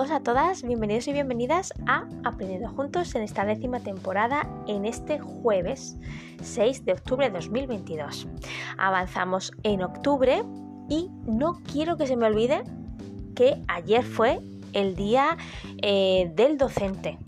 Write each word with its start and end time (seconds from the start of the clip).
Todos, 0.00 0.12
a 0.12 0.20
todas, 0.20 0.62
bienvenidos 0.62 1.08
y 1.08 1.12
bienvenidas 1.12 1.74
a 1.86 2.08
Aprendiendo 2.24 2.70
Juntos 2.70 3.14
en 3.14 3.20
esta 3.20 3.44
décima 3.44 3.80
temporada 3.80 4.48
en 4.66 4.86
este 4.86 5.18
jueves 5.18 5.98
6 6.40 6.86
de 6.86 6.92
octubre 6.94 7.26
de 7.26 7.34
2022. 7.34 8.26
Avanzamos 8.78 9.52
en 9.62 9.82
octubre 9.82 10.42
y 10.88 11.10
no 11.26 11.60
quiero 11.70 11.98
que 11.98 12.06
se 12.06 12.16
me 12.16 12.24
olvide 12.24 12.62
que 13.36 13.62
ayer 13.68 14.02
fue 14.02 14.40
el 14.72 14.96
día 14.96 15.36
eh, 15.82 16.32
del 16.34 16.56
docente. 16.56 17.18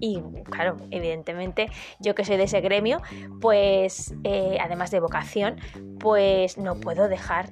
Y 0.00 0.22
claro, 0.44 0.76
evidentemente 0.90 1.70
yo 2.00 2.14
que 2.14 2.24
soy 2.24 2.36
de 2.36 2.44
ese 2.44 2.60
gremio, 2.60 3.00
pues 3.40 4.14
eh, 4.24 4.58
además 4.60 4.90
de 4.90 5.00
vocación, 5.00 5.60
pues 5.98 6.58
no 6.58 6.76
puedo 6.76 7.08
dejar 7.08 7.50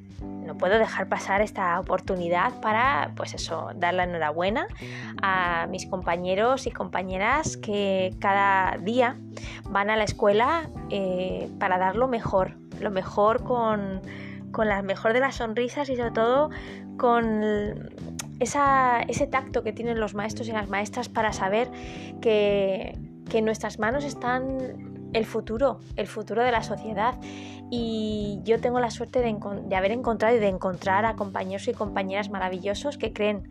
no 0.48 0.56
puedo 0.56 0.78
dejar 0.78 1.10
pasar 1.10 1.42
esta 1.42 1.78
oportunidad 1.78 2.58
para, 2.62 3.12
pues 3.16 3.34
eso, 3.34 3.70
dar 3.76 3.92
la 3.92 4.04
enhorabuena 4.04 4.66
a 5.20 5.66
mis 5.68 5.84
compañeros 5.84 6.66
y 6.66 6.70
compañeras 6.70 7.58
que 7.58 8.14
cada 8.18 8.78
día 8.78 9.18
van 9.68 9.90
a 9.90 9.96
la 9.96 10.04
escuela 10.04 10.70
eh, 10.88 11.50
para 11.60 11.76
dar 11.76 11.96
lo 11.96 12.08
mejor, 12.08 12.54
lo 12.80 12.90
mejor 12.90 13.44
con, 13.44 14.00
con 14.50 14.68
la 14.68 14.80
mejor 14.80 15.12
de 15.12 15.20
las 15.20 15.36
sonrisas 15.36 15.90
y 15.90 15.96
sobre 15.96 16.12
todo 16.12 16.48
con 16.96 17.90
ese 18.41 19.27
tacto 19.27 19.62
que 19.62 19.72
tienen 19.72 20.00
los 20.00 20.14
maestros 20.14 20.48
y 20.48 20.53
las 20.53 20.69
maestras 20.69 21.08
para 21.08 21.33
saber 21.33 21.70
que, 22.20 22.98
que 23.28 23.39
en 23.39 23.45
nuestras 23.45 23.78
manos 23.78 24.05
están 24.05 24.89
el 25.12 25.27
futuro, 25.27 25.80
el 25.97 26.06
futuro 26.06 26.42
de 26.42 26.53
la 26.53 26.62
sociedad. 26.62 27.14
Y 27.70 28.41
yo 28.45 28.61
tengo 28.61 28.80
la 28.80 28.91
suerte 28.91 29.20
de, 29.20 29.77
haber 29.77 29.92
encontrado 29.92 30.36
y 30.36 30.39
de 30.39 30.48
encontrar 30.48 31.05
a 31.05 31.17
compañeros 31.17 31.69
y 31.69 31.75
compañeras 31.75 32.30
maravillosos 32.30 32.97
que 32.97 33.12
creen 33.12 33.48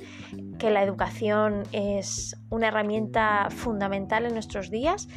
que 0.57 0.71
la 0.71 0.83
educación 0.83 1.63
es 1.71 2.35
una 2.49 2.69
herramienta 2.69 3.49
fundamental 3.51 4.25
en 4.25 4.33
nuestros 4.33 4.71
días 4.71 5.07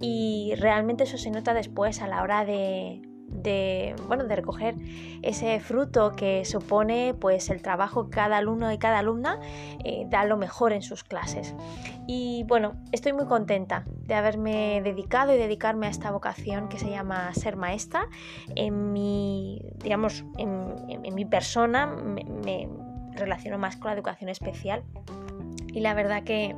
y 0.00 0.54
realmente 0.56 1.04
eso 1.04 1.18
se 1.18 1.30
nota 1.30 1.54
después 1.54 2.02
a 2.02 2.08
la 2.08 2.22
hora 2.22 2.44
de, 2.44 3.07
de, 3.28 3.94
bueno, 4.06 4.24
de 4.24 4.34
recoger 4.34 4.74
ese 5.22 5.60
fruto 5.60 6.16
que 6.16 6.44
supone 6.44 7.14
pues, 7.18 7.50
el 7.50 7.62
trabajo 7.62 8.04
que 8.04 8.16
cada 8.16 8.38
alumno 8.38 8.72
y 8.72 8.78
cada 8.78 8.98
alumna 8.98 9.38
eh, 9.84 10.06
da 10.08 10.24
lo 10.24 10.36
mejor 10.36 10.72
en 10.72 10.82
sus 10.82 11.04
clases. 11.04 11.54
Y 12.06 12.44
bueno, 12.44 12.74
estoy 12.90 13.12
muy 13.12 13.26
contenta 13.26 13.84
de 13.86 14.14
haberme 14.14 14.80
dedicado 14.82 15.34
y 15.34 15.38
dedicarme 15.38 15.86
a 15.86 15.90
esta 15.90 16.10
vocación 16.10 16.68
que 16.68 16.78
se 16.78 16.90
llama 16.90 17.32
ser 17.34 17.56
maestra. 17.56 18.08
En 18.56 18.92
mi, 18.92 19.62
digamos, 19.82 20.24
en, 20.38 21.02
mi 21.14 21.24
persona 21.24 21.86
me, 21.86 22.68
relaciono 23.12 23.58
más 23.58 23.76
con 23.76 23.90
la 23.90 23.94
educación 23.94 24.30
especial 24.30 24.84
y 25.72 25.80
la 25.80 25.92
verdad 25.92 26.22
que 26.22 26.54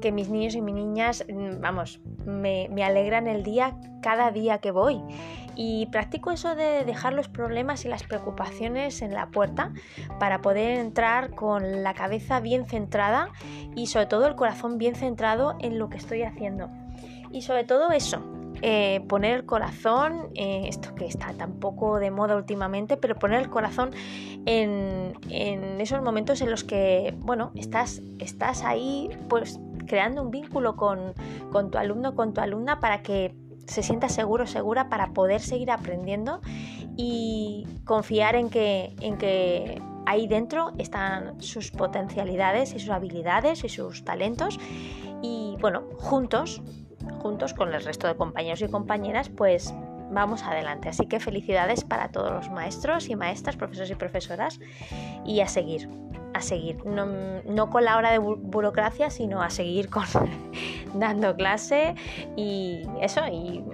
que 0.00 0.12
mis 0.12 0.28
niños 0.28 0.54
y 0.54 0.60
mis 0.60 0.74
niñas, 0.74 1.24
vamos, 1.60 2.00
me, 2.24 2.68
me, 2.70 2.84
alegran 2.84 3.26
el 3.26 3.42
día 3.42 3.76
cada 4.02 4.30
día 4.30 4.58
que 4.58 4.70
voy 4.70 5.02
y 5.54 5.86
practico 5.86 6.30
eso 6.30 6.54
de 6.54 6.84
dejar 6.84 7.12
los 7.12 7.28
problemas 7.28 7.84
y 7.84 7.88
las 7.88 8.04
preocupaciones 8.04 9.02
en 9.02 9.12
la 9.12 9.26
puerta 9.26 9.72
para 10.20 10.40
poder 10.40 10.78
entrar 10.78 11.34
con 11.34 11.82
la 11.82 11.94
cabeza 11.94 12.38
bien 12.38 12.66
centrada 12.66 13.30
y 13.74 13.88
sobre 13.88 14.06
todo 14.06 14.28
el 14.28 14.36
corazón 14.36 14.78
bien 14.78 14.94
centrado 14.94 15.56
en 15.58 15.78
lo 15.78 15.88
que 15.88 15.96
estoy 15.96 16.22
haciendo. 16.22 16.70
Y 17.32 17.42
sobre 17.42 17.64
todo 17.64 17.90
eso, 17.90 18.22
eh, 18.62 19.00
poner 19.08 19.34
el 19.36 19.46
corazón, 19.46 20.30
eh, 20.34 20.64
esto 20.66 20.94
que 20.94 21.06
está 21.06 21.32
tan 21.34 21.54
poco 21.54 21.98
de 21.98 22.10
moda 22.10 22.36
últimamente, 22.36 22.96
pero 22.96 23.14
poner 23.14 23.40
el 23.40 23.50
corazón 23.50 23.90
en, 24.46 25.14
esos 25.80 26.02
momentos 26.02 26.40
en 26.40 26.50
los 26.50 26.64
que, 26.64 27.14
bueno, 27.18 27.52
estás, 27.54 28.02
estás 28.18 28.64
ahí 28.64 29.10
pues 29.28 29.60
creando 29.86 30.22
un 30.22 30.30
vínculo 30.30 30.76
con, 30.76 31.14
con 31.52 31.70
tu 31.70 31.78
alumno, 31.78 32.14
con 32.14 32.34
tu 32.34 32.40
alumna 32.40 32.80
para 32.80 33.02
que 33.02 33.34
se 33.66 33.82
sienta 33.82 34.08
seguro, 34.08 34.46
segura 34.46 34.88
para 34.88 35.12
poder 35.12 35.40
seguir 35.40 35.70
aprendiendo 35.70 36.40
y 36.96 37.66
confiar 37.84 38.34
en 38.34 38.50
que, 38.50 38.96
en 39.00 39.18
que 39.18 39.80
ahí 40.06 40.26
dentro 40.26 40.72
están 40.78 41.40
sus 41.40 41.70
potencialidades 41.70 42.74
y 42.74 42.80
sus 42.80 42.90
habilidades 42.90 43.62
y 43.62 43.68
sus 43.68 44.04
talentos. 44.04 44.58
Y 45.22 45.56
bueno, 45.60 45.84
juntos, 45.98 46.62
juntos 47.22 47.54
con 47.54 47.72
el 47.72 47.82
resto 47.82 48.06
de 48.06 48.16
compañeros 48.16 48.62
y 48.62 48.68
compañeras, 48.68 49.28
pues 49.28 49.74
vamos 50.10 50.42
adelante. 50.42 50.88
Así 50.88 51.06
que 51.06 51.20
felicidades 51.20 51.84
para 51.84 52.08
todos 52.08 52.32
los 52.32 52.50
maestros 52.50 53.08
y 53.08 53.16
maestras, 53.16 53.56
profesores 53.56 53.90
y 53.90 53.94
profesoras 53.94 54.60
y 55.24 55.40
a 55.40 55.48
seguir, 55.48 55.88
a 56.34 56.40
seguir. 56.40 56.84
No, 56.84 57.70
con 57.70 57.84
la 57.84 57.96
hora 57.96 58.10
de 58.10 58.18
burocracia, 58.18 59.10
sino 59.10 59.42
a 59.42 59.50
seguir 59.50 59.88
con 59.90 60.04
dando 60.94 61.34
clase 61.36 61.94
y 62.36 62.82
eso, 63.00 63.26
y 63.26 63.64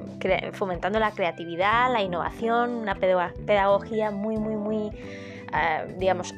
fomentando 0.53 0.99
la 0.99 1.12
creatividad, 1.12 1.93
la 1.93 2.03
innovación, 2.03 2.71
una 2.71 2.95
pedagogía 2.97 4.11
muy, 4.11 4.37
muy, 4.37 4.56
muy, 4.56 4.91
eh, 5.53 5.95
digamos, 5.99 6.34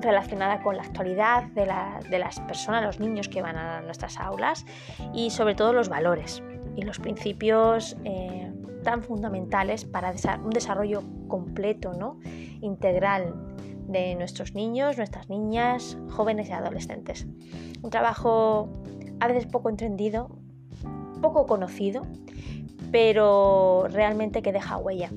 relacionada 0.00 0.62
con 0.62 0.76
la 0.76 0.82
actualidad 0.82 1.44
de, 1.52 1.66
las 1.66 2.40
personas, 2.40 2.84
los 2.84 3.00
niños 3.00 3.28
que 3.28 3.42
van 3.42 3.56
a 3.56 3.80
nuestras 3.80 4.18
aulas 4.18 4.66
y 5.14 5.30
sobre 5.30 5.54
todo 5.54 5.72
los 5.72 5.88
valores 5.88 6.42
y 6.76 6.82
los 6.82 6.98
principios 6.98 7.96
eh, 8.04 8.52
tan 8.82 9.02
fundamentales 9.02 9.84
para 9.84 10.14
un 10.44 10.50
desarrollo 10.50 11.02
completo, 11.28 11.92
¿no? 11.94 12.18
integral 12.60 13.34
de 13.88 14.14
nuestros 14.16 14.54
niños, 14.54 14.96
nuestras 14.96 15.28
niñas, 15.28 15.96
jóvenes 16.10 16.48
y 16.48 16.52
adolescentes. 16.52 17.26
Un 17.82 17.90
trabajo 17.90 18.68
a 19.20 19.28
veces 19.28 19.46
poco 19.46 19.70
entendido, 19.70 20.28
poco 21.20 21.46
conocido, 21.46 22.02
pero 22.90 23.86
realmente 23.90 24.42
que 24.42 24.52
deja 24.52 24.76
huella. 24.76 25.10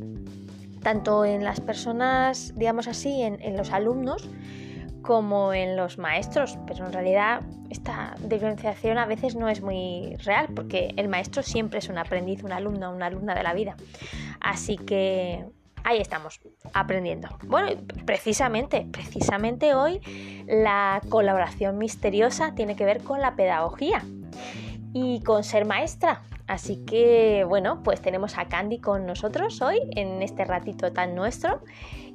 Tanto 0.82 1.26
en 1.26 1.44
las 1.44 1.60
personas, 1.60 2.54
digamos 2.56 2.88
así, 2.88 3.22
en, 3.22 3.58
los 3.58 3.72
alumnos, 3.72 4.30
como 5.02 5.54
en 5.54 5.76
los 5.76 5.98
maestros, 5.98 6.58
pero 6.68 6.86
en 6.86 6.94
realidad 6.94 7.42
esta 7.70 8.16
diferenciación 8.20 8.98
a 8.98 9.06
veces 9.06 9.36
no 9.36 9.50
es 9.50 9.62
muy 9.62 10.16
real 10.24 10.48
porque 10.56 10.94
el 10.98 11.08
maestro 11.08 11.44
siempre 11.44 11.80
es 11.80 11.90
un 11.90 11.98
aprendiz, 11.98 12.44
un 12.44 12.52
alumno, 12.52 12.92
una 12.92 13.08
alumna 13.08 13.36
de 13.36 13.44
la 13.44 13.54
vida. 13.54 13.76
Así 14.40 14.78
que 14.78 15.46
ahí 15.84 16.00
estamos, 16.00 16.40
aprendiendo. 16.74 17.30
Bueno, 17.44 17.82
precisamente, 18.06 18.88
precisamente 18.92 19.74
hoy 19.74 20.02
la 20.48 21.02
colaboración 21.10 21.78
misteriosa 21.78 22.54
tiene 22.56 22.76
que 22.76 22.86
ver 22.86 23.02
con 23.02 23.22
la 23.22 23.36
pedagogía 23.36 24.04
y 24.94 25.22
con 25.22 25.44
ser 25.44 25.66
maestra. 25.66 26.22
Así 26.48 26.78
que 26.78 27.46
bueno, 27.48 27.84
pues 27.84 28.02
tenemos 28.02 28.38
a 28.40 28.46
Candy 28.46 28.80
con 28.80 29.06
nosotros 29.06 29.62
hoy 29.62 29.80
en 29.96 30.24
este 30.24 30.46
ratito 30.46 30.92
tan 30.92 31.14
nuestro. 31.14 31.62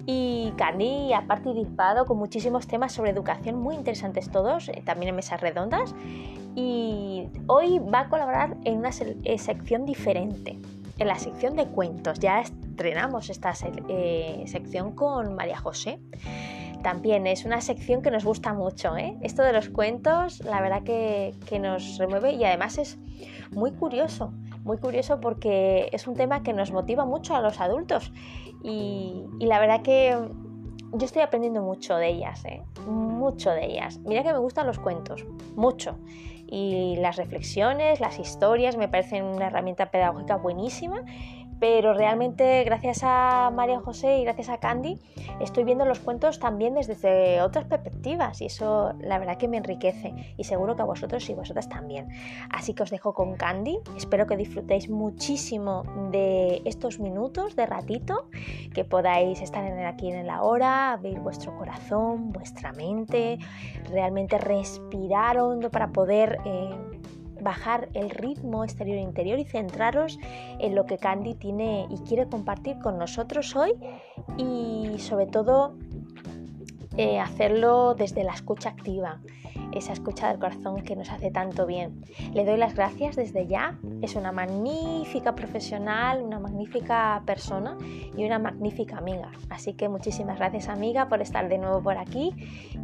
Y 0.07 0.53
Candy 0.59 1.12
ha 1.12 1.27
participado 1.27 2.05
con 2.05 2.19
muchísimos 2.19 2.67
temas 2.67 2.93
sobre 2.93 3.11
educación 3.11 3.57
muy 3.57 3.77
interesantes 3.77 4.31
todos, 4.31 4.69
eh, 4.69 4.83
también 4.85 5.11
en 5.11 5.17
mesas 5.17 5.41
redondas. 5.41 5.95
Y 6.57 7.29
hoy 7.47 7.79
va 7.79 8.01
a 8.01 8.09
colaborar 8.09 8.57
en 8.65 8.79
una 8.79 8.91
eh, 8.91 9.39
sección 9.39 9.87
diferente, 9.87 10.59
en 10.99 11.06
la 11.06 11.19
sección 11.19 11.55
de 11.55 11.67
cuentos. 11.67 12.19
Ya 12.19 12.41
estrenamos 12.41 13.31
esta 13.31 13.55
eh, 13.89 14.45
sección 14.47 14.97
con 14.97 15.37
María 15.37 15.59
José. 15.59 16.01
También 16.85 17.27
es 17.27 17.47
una 17.47 17.63
sección 17.63 18.03
que 18.03 18.11
nos 18.11 18.27
gusta 18.27 18.53
mucho. 18.53 18.95
¿eh? 18.95 19.17
Esto 19.23 19.43
de 19.43 19.55
los 19.55 19.71
cuentos, 19.71 20.45
la 20.45 20.61
verdad 20.61 20.83
que, 20.83 21.33
nos 21.59 21.97
remueve 21.97 22.33
y 22.33 22.45
además 22.45 22.77
es 22.77 22.99
muy 23.53 23.73
curioso. 23.73 24.35
Muy 24.65 24.77
curioso 24.77 25.19
porque 25.19 25.89
es 25.93 26.07
un 26.07 26.15
tema 26.15 26.43
que 26.43 26.53
nos 26.53 26.73
motiva 26.73 27.07
mucho 27.07 27.35
a 27.35 27.41
los 27.41 27.59
adultos. 27.59 28.13
Y, 28.63 29.25
la 29.41 29.61
verdad 29.61 29.81
que 29.81 30.15
yo 30.93 31.07
estoy 31.07 31.23
aprendiendo 31.23 31.63
mucho 31.63 31.97
de 31.97 32.09
ellas, 32.09 32.45
¿eh? 32.45 32.63
mucho 32.87 33.51
de 33.51 33.65
ellas. 33.65 33.99
Mira 34.01 34.23
que 34.23 34.35
me 34.35 34.39
gustan 34.39 34.67
los 34.67 34.79
cuentos, 34.79 35.25
mucho. 35.57 35.97
Y 36.47 36.97
las 36.97 37.17
reflexiones, 37.17 37.99
las 37.99 38.19
historias 38.19 38.77
me 38.77 38.89
parecen 38.89 39.25
una 39.25 39.47
herramienta 39.47 39.91
pedagógica 39.91 40.37
buenísima 40.37 41.03
pero 41.59 41.95
realmente 41.95 42.65
gracias 42.65 43.01
a 43.03 43.51
María 43.55 43.81
José 43.81 44.19
y 44.19 44.25
gracias 44.25 44.49
a 44.49 44.59
Candy 44.59 44.99
estoy 45.41 45.65
viendo 45.65 45.85
los 45.85 45.99
cuentos 45.99 46.39
también 46.39 46.75
desde 46.75 47.43
otras 47.43 47.65
perspectivas 47.65 48.41
y 48.41 48.47
eso 48.47 48.93
la 49.01 49.19
verdad 49.19 49.37
que 49.37 49.49
me 49.49 49.56
enriquece 49.56 50.35
y 50.37 50.45
seguro 50.45 50.77
que 50.77 50.83
a 50.83 50.85
vosotros 50.85 51.29
y 51.29 51.35
vosotras 51.35 51.69
también. 51.69 52.09
Así 52.51 52.75
que 52.75 52.83
os 52.83 52.91
dejo 52.91 53.15
con 53.15 53.35
Candy, 53.35 53.79
espero 53.97 54.27
que 54.27 54.37
disfrutéis 54.37 54.89
muchísimo 54.89 55.85
de 56.11 56.62
estos 56.65 57.01
minutos 57.01 57.57
de 57.57 57.67
ratito, 57.67 58.29
que 58.73 58.85
podáis 58.85 59.41
estar 59.41 59.65
aquí 59.65 60.11
en 60.11 60.27
la 60.27 60.43
hora, 60.43 60.93
abrir 60.93 61.19
vuestro 61.21 61.57
corazón, 61.57 62.33
vuestra 62.33 62.73
mente, 62.73 63.39
realmente 63.91 64.39
respirar 64.39 65.39
hondo 65.39 65.71
para 65.71 65.89
poder... 65.89 66.39
Eh, 66.45 66.94
bajar 67.44 67.88
el 67.94 68.11
ritmo 68.11 68.64
exterior-interior 68.64 69.38
e 69.38 69.43
y 69.43 69.44
centraros 69.44 70.19
en 70.58 70.75
lo 70.75 70.87
que 70.87 70.99
Candy 70.99 71.35
tiene 71.35 71.87
y 71.91 71.99
quiere 72.08 72.29
compartir 72.29 72.79
con 72.81 72.99
nosotros 72.99 73.55
hoy 73.55 73.75
y 74.37 74.99
sobre 74.99 75.26
todo 75.26 75.76
eh, 76.96 77.20
hacerlo 77.20 77.94
desde 77.94 78.25
la 78.25 78.32
escucha 78.32 78.69
activa, 78.69 79.20
esa 79.73 79.93
escucha 79.93 80.29
del 80.29 80.38
corazón 80.38 80.82
que 80.82 80.94
nos 80.94 81.11
hace 81.11 81.32
tanto 81.32 81.67
bien. 81.67 82.05
Le 82.32 82.44
doy 82.44 82.56
las 82.56 82.75
gracias 82.75 83.17
desde 83.17 83.49
ya, 83.49 83.79
es 84.00 84.14
una 84.14 84.31
magnífica 84.31 85.35
profesional, 85.35 86.23
una 86.23 86.38
magnífica 86.38 87.23
persona 87.26 87.76
y 88.17 88.25
una 88.25 88.38
magnífica 88.38 88.99
amiga. 88.99 89.32
Así 89.50 89.75
que 89.75 89.88
muchísimas 89.88 90.38
gracias 90.38 90.69
amiga 90.69 91.08
por 91.08 91.20
estar 91.20 91.49
de 91.49 91.58
nuevo 91.58 91.82
por 91.82 91.99
aquí 91.99 92.32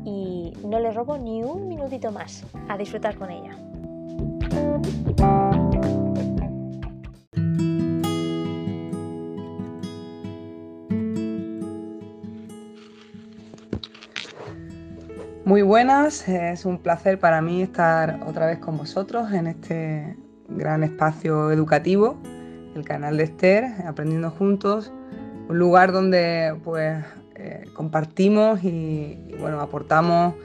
y 0.04 0.52
no 0.64 0.80
le 0.80 0.90
robo 0.90 1.16
ni 1.16 1.44
un 1.44 1.68
minutito 1.68 2.10
más 2.10 2.44
a 2.68 2.76
disfrutar 2.76 3.16
con 3.16 3.30
ella. 3.30 3.56
Muy 15.50 15.62
buenas, 15.62 16.28
es 16.28 16.64
un 16.64 16.78
placer 16.78 17.18
para 17.18 17.42
mí 17.42 17.60
estar 17.60 18.20
otra 18.24 18.46
vez 18.46 18.60
con 18.60 18.78
vosotros 18.78 19.32
en 19.32 19.48
este 19.48 20.16
gran 20.48 20.84
espacio 20.84 21.50
educativo, 21.50 22.16
el 22.76 22.84
canal 22.84 23.16
de 23.16 23.24
Esther, 23.24 23.64
Aprendiendo 23.84 24.30
Juntos, 24.30 24.92
un 25.48 25.58
lugar 25.58 25.90
donde 25.90 26.56
pues 26.62 27.04
eh, 27.34 27.64
compartimos 27.74 28.62
y, 28.62 29.18
bueno, 29.40 29.60
aportamos 29.60 30.36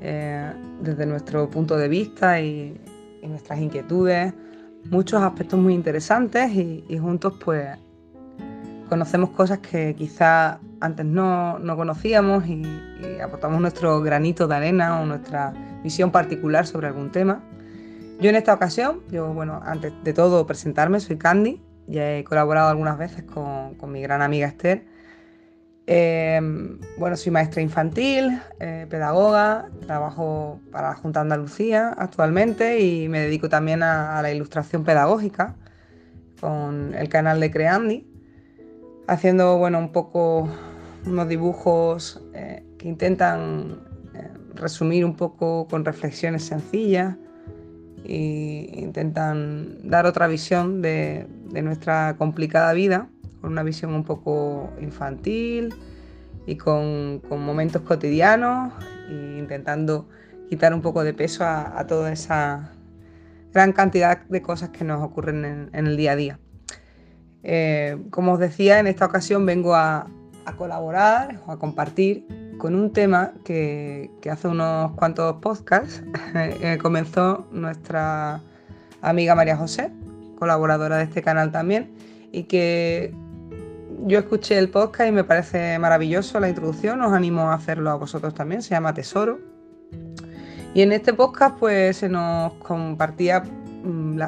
eh, 0.00 0.52
desde 0.80 1.04
nuestro 1.04 1.50
punto 1.50 1.76
de 1.76 1.88
vista 1.88 2.40
y, 2.40 2.80
nuestras 3.24 3.58
inquietudes 3.58 4.34
muchos 4.88 5.20
aspectos 5.20 5.58
muy 5.58 5.74
interesantes 5.74 6.52
y, 6.52 6.84
y 6.88 6.98
juntos 6.98 7.34
pues 7.44 7.66
conocemos 8.88 9.30
cosas 9.30 9.58
que 9.58 9.96
quizá 9.96 10.60
antes 10.84 11.06
no, 11.06 11.58
conocíamos 11.76 12.46
y, 12.46 12.62
aportamos 13.22 13.60
nuestro 13.60 14.02
granito 14.02 14.46
de 14.46 14.54
arena 14.54 15.00
o 15.00 15.06
nuestra 15.06 15.52
visión 15.82 16.10
particular 16.10 16.66
sobre 16.66 16.88
algún 16.88 17.10
tema. 17.10 17.42
Yo 18.20 18.30
en 18.30 18.36
esta 18.36 18.52
ocasión, 18.52 19.00
yo 19.10 19.32
bueno, 19.32 19.60
antes 19.64 19.92
de 20.04 20.12
todo 20.12 20.46
presentarme, 20.46 21.00
soy 21.00 21.16
Candy, 21.16 21.60
ya 21.86 22.16
he 22.16 22.24
colaborado 22.24 22.68
algunas 22.68 22.98
veces 22.98 23.24
con, 23.24 23.76
mi 23.90 24.02
gran 24.02 24.20
amiga 24.20 24.46
Esther. 24.46 24.84
Em, 25.86 26.78
bueno, 26.98 27.16
soy 27.16 27.32
maestra 27.32 27.60
infantil, 27.60 28.40
eh, 28.60 28.86
pedagoga, 28.88 29.68
trabajo 29.86 30.60
para 30.70 30.90
la 30.90 30.94
Junta 30.94 31.20
Andalucía 31.20 31.94
actualmente 31.96 32.80
y 32.80 33.08
me 33.08 33.20
dedico 33.20 33.48
también 33.48 33.82
a, 33.82 34.18
a 34.18 34.22
la 34.22 34.32
ilustración 34.32 34.84
pedagógica 34.84 35.56
con 36.40 36.94
el 36.94 37.08
canal 37.08 37.40
de 37.40 37.50
Creandi 37.50 38.14
haciendo 39.06 39.58
bueno, 39.58 39.78
un 39.78 39.92
poco 39.92 40.48
unos 41.06 41.28
dibujos 41.28 42.22
eh, 42.34 42.64
que 42.78 42.88
intentan 42.88 43.80
eh, 44.14 44.28
resumir 44.54 45.04
un 45.04 45.16
poco 45.16 45.66
con 45.68 45.84
reflexiones 45.84 46.44
sencillas 46.44 47.16
e 48.04 48.70
intentan 48.76 49.88
dar 49.88 50.06
otra 50.06 50.26
visión 50.26 50.82
de, 50.82 51.26
nuestra 51.62 52.16
complicada 52.18 52.72
vida, 52.72 53.08
con 53.40 53.52
una 53.52 53.62
visión 53.62 53.94
un 53.94 54.04
poco 54.04 54.70
infantil 54.80 55.74
y 56.46 56.56
con, 56.56 57.22
momentos 57.30 57.82
cotidianos 57.82 58.72
e 59.08 59.38
intentando 59.38 60.08
quitar 60.48 60.74
un 60.74 60.82
poco 60.82 61.02
de 61.02 61.14
peso 61.14 61.44
a, 61.44 61.86
toda 61.86 62.12
esa 62.12 62.72
gran 63.52 63.72
cantidad 63.72 64.20
de 64.26 64.42
cosas 64.42 64.68
que 64.70 64.84
nos 64.84 65.02
ocurren 65.02 65.70
en 65.72 65.86
el 65.86 65.96
día 65.96 66.12
a 66.12 66.16
día. 66.16 66.38
Eh, 67.46 67.98
como 68.08 68.32
os 68.32 68.38
decía, 68.38 68.80
en 68.80 68.86
esta 68.86 69.04
ocasión 69.04 69.44
vengo 69.44 69.74
a, 69.74 70.06
colaborar 70.52 71.40
o 71.46 71.52
a 71.52 71.58
compartir 71.58 72.26
con 72.58 72.74
un 72.74 72.92
tema 72.92 73.32
que, 73.44 74.10
hace 74.30 74.48
unos 74.48 74.92
cuantos 74.92 75.36
podcasts 75.36 76.02
eh, 76.34 76.78
comenzó 76.80 77.46
nuestra 77.50 78.40
amiga 79.02 79.34
María 79.34 79.56
José, 79.56 79.90
colaboradora 80.38 80.96
de 80.98 81.04
este 81.04 81.22
canal 81.22 81.52
también, 81.52 81.92
y 82.32 82.44
que 82.44 83.14
yo 84.06 84.18
escuché 84.18 84.58
el 84.58 84.68
podcast 84.68 85.08
y 85.08 85.12
me 85.12 85.24
parece 85.24 85.78
maravilloso 85.78 86.40
la 86.40 86.48
introducción, 86.48 87.00
os 87.02 87.12
animo 87.12 87.42
a 87.50 87.54
hacerlo 87.54 87.90
a 87.90 87.94
vosotros 87.94 88.34
también, 88.34 88.62
se 88.62 88.70
llama 88.70 88.94
Tesoro. 88.94 89.38
Y 90.74 90.82
en 90.82 90.92
este 90.92 91.12
podcast 91.12 91.56
pues 91.58 91.98
se 91.98 92.08
nos 92.08 92.54
compartía 92.54 93.44
mm, 93.84 94.18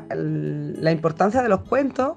la 0.78 0.90
importancia 0.92 1.42
de 1.42 1.48
los 1.48 1.60
cuentos, 1.62 2.16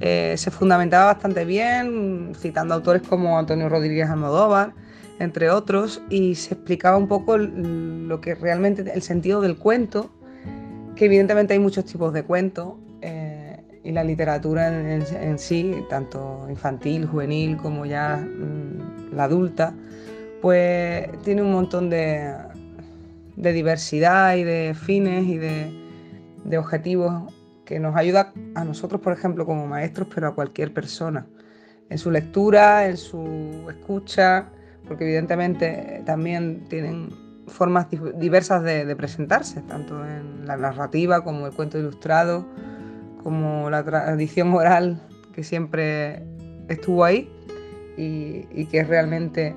eh, 0.00 0.34
se 0.36 0.50
fundamentaba 0.50 1.06
bastante 1.06 1.44
bien, 1.44 2.32
citando 2.34 2.74
autores 2.74 3.02
como 3.02 3.38
Antonio 3.38 3.68
Rodríguez 3.68 4.10
Almodóvar, 4.10 4.74
entre 5.18 5.50
otros, 5.50 6.02
y 6.10 6.34
se 6.34 6.54
explicaba 6.54 6.98
un 6.98 7.08
poco 7.08 7.38
lo 7.38 8.20
que 8.20 8.34
realmente 8.34 8.84
el 8.92 9.02
sentido 9.02 9.40
del 9.40 9.56
cuento, 9.56 10.10
que 10.94 11.06
evidentemente 11.06 11.54
hay 11.54 11.60
muchos 11.60 11.86
tipos 11.86 12.12
de 12.12 12.24
cuentos, 12.24 12.74
eh, 13.00 13.58
y 13.84 13.92
la 13.92 14.04
literatura 14.04 14.68
en, 14.68 15.38
sí, 15.38 15.76
tanto 15.88 16.46
infantil, 16.50 17.06
juvenil, 17.06 17.56
como 17.56 17.86
ya 17.86 18.16
mm, 18.16 19.14
la 19.14 19.24
adulta, 19.24 19.72
pues 20.42 21.08
tiene 21.22 21.40
un 21.40 21.52
montón 21.52 21.88
de, 21.88 22.34
diversidad 23.36 24.36
y 24.36 24.44
de 24.44 24.74
fines 24.74 25.26
y 25.26 25.38
de, 25.38 25.72
de 26.44 26.58
objetivos 26.58 27.32
que 27.66 27.78
nos 27.78 27.94
ayuda 27.96 28.32
a 28.54 28.64
nosotros, 28.64 29.02
por 29.02 29.12
ejemplo, 29.12 29.44
como 29.44 29.66
maestros, 29.66 30.08
pero 30.14 30.28
a 30.28 30.34
cualquier 30.34 30.72
persona, 30.72 31.26
en 31.90 31.98
su 31.98 32.10
lectura, 32.10 32.86
en 32.86 32.96
su 32.96 33.66
escucha, 33.68 34.46
porque 34.88 35.04
evidentemente 35.04 36.02
también 36.06 36.64
tienen 36.68 37.10
formas 37.48 37.88
diversas 38.18 38.62
de, 38.62 38.96
presentarse, 38.96 39.60
tanto 39.62 40.04
en 40.06 40.46
la 40.46 40.56
narrativa 40.56 41.22
como 41.22 41.46
el 41.46 41.52
cuento 41.52 41.78
ilustrado, 41.78 42.46
como 43.22 43.68
la 43.68 43.84
tradición 43.84 44.52
oral 44.54 45.02
que 45.32 45.44
siempre 45.44 46.22
estuvo 46.68 47.04
ahí 47.04 47.30
y, 47.96 48.66
que 48.66 48.80
es 48.80 48.88
realmente 48.88 49.54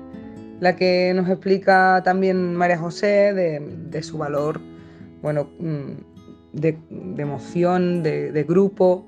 la 0.60 0.76
que 0.76 1.12
nos 1.14 1.28
explica 1.28 2.02
también 2.04 2.54
María 2.54 2.76
José 2.76 3.32
de, 3.32 3.60
de 3.60 4.02
su 4.02 4.18
valor, 4.18 4.60
bueno, 5.22 5.48
de, 6.52 6.78
emoción, 7.18 8.02
de, 8.02 8.44
grupo, 8.48 9.06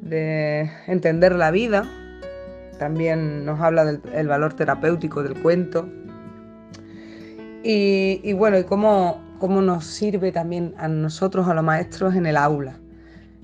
de 0.00 0.70
entender 0.86 1.34
la 1.34 1.50
vida. 1.50 1.88
También 2.78 3.44
nos 3.44 3.60
habla 3.60 3.84
del 3.84 4.28
valor 4.28 4.54
terapéutico 4.54 5.22
del 5.22 5.34
cuento. 5.40 5.88
Y, 7.62 8.32
bueno, 8.34 8.58
y 8.58 8.64
cómo, 8.64 9.22
cómo, 9.38 9.62
nos 9.62 9.86
sirve 9.86 10.32
también 10.32 10.74
a 10.76 10.86
nosotros, 10.86 11.48
a 11.48 11.54
los 11.54 11.64
maestros, 11.64 12.14
en 12.14 12.26
el 12.26 12.36
aula. 12.36 12.78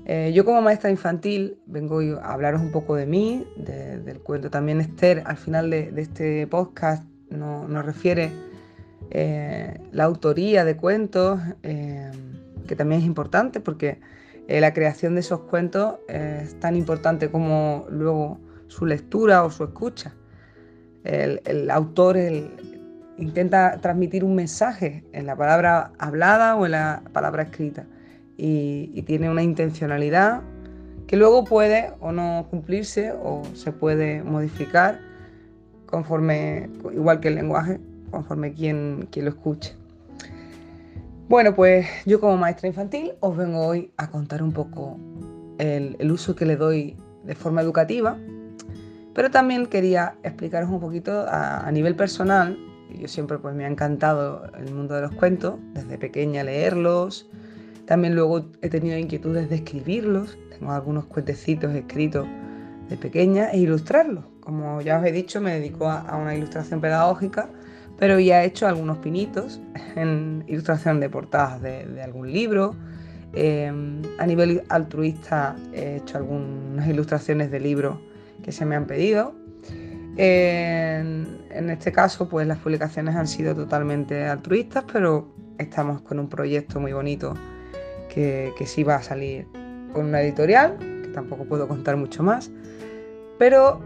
Eh, 0.04 0.32
yo 0.34 0.44
como 0.44 0.60
maestra 0.60 0.90
infantil 0.90 1.58
vengo 1.66 2.00
a 2.20 2.32
hablaros 2.32 2.60
un 2.60 2.70
poco 2.70 2.96
de 2.96 3.06
mí, 3.06 3.46
del 3.56 4.20
cuento. 4.20 4.50
También 4.50 4.80
Esther, 4.80 5.22
al 5.24 5.36
final 5.36 5.70
de, 5.70 5.92
este 5.96 6.46
podcast, 6.46 7.04
nos 7.30 7.84
refiere 7.84 8.30
eh, 9.10 9.80
la 9.92 10.04
autoría 10.04 10.64
de 10.64 10.76
cuentos. 10.76 11.40
Eh, 11.62 12.10
que 12.70 12.76
también 12.76 13.00
es 13.00 13.06
importante 13.08 13.58
porque 13.58 13.98
eh, 14.46 14.60
la 14.60 14.72
creación 14.72 15.14
de 15.14 15.22
esos 15.22 15.40
cuentos 15.40 15.96
es 16.06 16.54
tan 16.60 16.76
importante 16.76 17.28
como 17.28 17.84
luego 17.90 18.38
su 18.68 18.86
lectura 18.86 19.42
o 19.42 19.50
su 19.50 19.64
escucha. 19.64 20.14
El, 21.02 21.68
autor 21.68 22.16
intenta 23.18 23.80
transmitir 23.80 24.22
un 24.22 24.36
mensaje 24.36 25.02
en 25.12 25.26
la 25.26 25.34
palabra 25.34 25.90
hablada 25.98 26.54
o 26.54 26.64
en 26.64 26.70
la 26.72 27.02
palabra 27.12 27.42
escrita 27.42 27.86
y, 28.36 29.02
tiene 29.02 29.28
una 29.28 29.42
intencionalidad 29.42 30.42
que 31.08 31.16
luego 31.16 31.42
puede 31.42 31.90
o 31.98 32.12
no 32.12 32.46
cumplirse 32.50 33.10
o 33.10 33.42
se 33.54 33.72
puede 33.72 34.22
modificar 34.22 35.00
conforme, 35.86 36.70
igual 36.92 37.18
que 37.18 37.28
el 37.28 37.34
lenguaje, 37.34 37.80
conforme 38.12 38.52
quien, 38.52 39.08
quien 39.10 39.24
lo 39.24 39.32
escuche. 39.32 39.79
Bueno, 41.30 41.54
pues 41.54 41.86
yo 42.06 42.20
como 42.20 42.36
maestra 42.36 42.66
infantil 42.66 43.12
os 43.20 43.36
vengo 43.36 43.64
hoy 43.64 43.92
a 43.96 44.10
contar 44.10 44.42
un 44.42 44.50
poco 44.50 44.98
el, 45.58 46.10
uso 46.10 46.34
que 46.34 46.44
le 46.44 46.56
doy 46.56 46.96
de 47.22 47.36
forma 47.36 47.62
educativa, 47.62 48.18
pero 49.14 49.30
también 49.30 49.66
quería 49.66 50.16
explicaros 50.24 50.68
un 50.68 50.80
poquito 50.80 51.24
a, 51.28 51.70
nivel 51.70 51.94
personal. 51.94 52.58
Yo 52.98 53.06
siempre 53.06 53.38
pues 53.38 53.54
me 53.54 53.64
ha 53.64 53.68
encantado 53.68 54.42
el 54.58 54.74
mundo 54.74 54.96
de 54.96 55.02
los 55.02 55.12
cuentos, 55.12 55.54
desde 55.72 55.98
pequeña 55.98 56.42
leerlos, 56.42 57.30
también 57.84 58.16
luego 58.16 58.46
he 58.60 58.68
tenido 58.68 58.98
inquietudes 58.98 59.48
de 59.48 59.54
escribirlos, 59.54 60.36
tengo 60.58 60.72
algunos 60.72 61.04
cuentecitos 61.04 61.72
escritos 61.76 62.26
de 62.88 62.96
pequeña 62.96 63.52
e 63.52 63.58
ilustrarlos. 63.58 64.24
Como 64.40 64.80
ya 64.80 64.98
os 64.98 65.06
he 65.06 65.12
dicho, 65.12 65.40
me 65.40 65.52
dedico 65.52 65.88
a 65.88 66.16
una 66.16 66.34
ilustración 66.34 66.80
pedagógica 66.80 67.48
pero 68.00 68.18
ya 68.18 68.42
he 68.42 68.46
hecho 68.46 68.66
algunos 68.66 68.98
pinitos 68.98 69.60
en 69.94 70.42
ilustración 70.48 70.98
de 70.98 71.08
portadas 71.08 71.62
de, 71.62 72.02
algún 72.02 72.32
libro. 72.32 72.74
Em, 73.32 74.02
a 74.18 74.26
nivel 74.26 74.64
altruista 74.70 75.54
he 75.72 75.98
hecho 75.98 76.18
algunas 76.18 76.88
ilustraciones 76.88 77.52
de 77.52 77.60
libros 77.60 77.98
que 78.42 78.50
se 78.50 78.64
me 78.64 78.74
han 78.74 78.86
pedido. 78.86 79.34
En, 80.16 81.38
en 81.50 81.70
este 81.70 81.92
caso, 81.92 82.28
pues 82.28 82.46
las 82.48 82.58
publicaciones 82.58 83.14
han 83.14 83.28
sido 83.28 83.54
totalmente 83.54 84.26
altruistas, 84.26 84.84
pero 84.90 85.32
estamos 85.58 86.00
con 86.00 86.18
un 86.18 86.28
proyecto 86.28 86.80
muy 86.80 86.92
bonito 86.92 87.34
que, 88.12 88.52
que 88.58 88.66
sí 88.66 88.82
va 88.82 88.96
a 88.96 89.02
salir 89.02 89.46
con 89.92 90.06
una 90.06 90.22
editorial, 90.22 90.76
que 90.78 91.10
tampoco 91.12 91.44
puedo 91.44 91.68
contar 91.68 91.96
mucho 91.96 92.22
más, 92.22 92.50
pero 93.38 93.80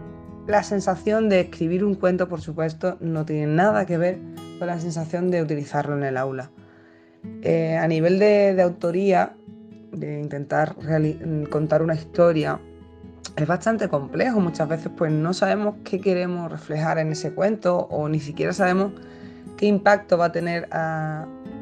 la 0.47 0.63
sensación 0.63 1.29
de 1.29 1.41
escribir 1.41 1.83
un 1.83 1.95
cuento, 1.95 2.27
por 2.27 2.41
supuesto, 2.41 2.97
no 2.99 3.25
tiene 3.25 3.47
nada 3.47 3.85
que 3.85 3.97
ver 3.97 4.19
con 4.59 4.67
la 4.67 4.79
sensación 4.79 5.31
de 5.31 5.41
utilizarlo 5.41 5.97
en 5.97 6.03
el 6.03 6.17
aula. 6.17 6.51
Eh, 7.41 7.77
a 7.77 7.87
nivel 7.87 8.19
de, 8.19 8.61
autoría, 8.61 9.35
de 9.91 10.19
intentar 10.19 10.75
contar 11.49 11.81
una 11.81 11.95
historia, 11.95 12.59
es 13.35 13.47
bastante 13.47 13.89
complejo. 13.89 14.39
Muchas 14.39 14.69
veces 14.69 14.91
pues 14.95 15.11
no 15.11 15.33
sabemos 15.33 15.75
qué 15.83 15.99
queremos 15.99 16.51
reflejar 16.51 16.99
en 16.99 17.11
ese 17.11 17.33
cuento 17.33 17.87
o 17.89 18.07
ni 18.07 18.19
siquiera 18.19 18.53
sabemos 18.53 18.93
qué 19.57 19.65
impacto 19.65 20.17
va 20.17 20.25
a 20.25 20.31
tener 20.31 20.69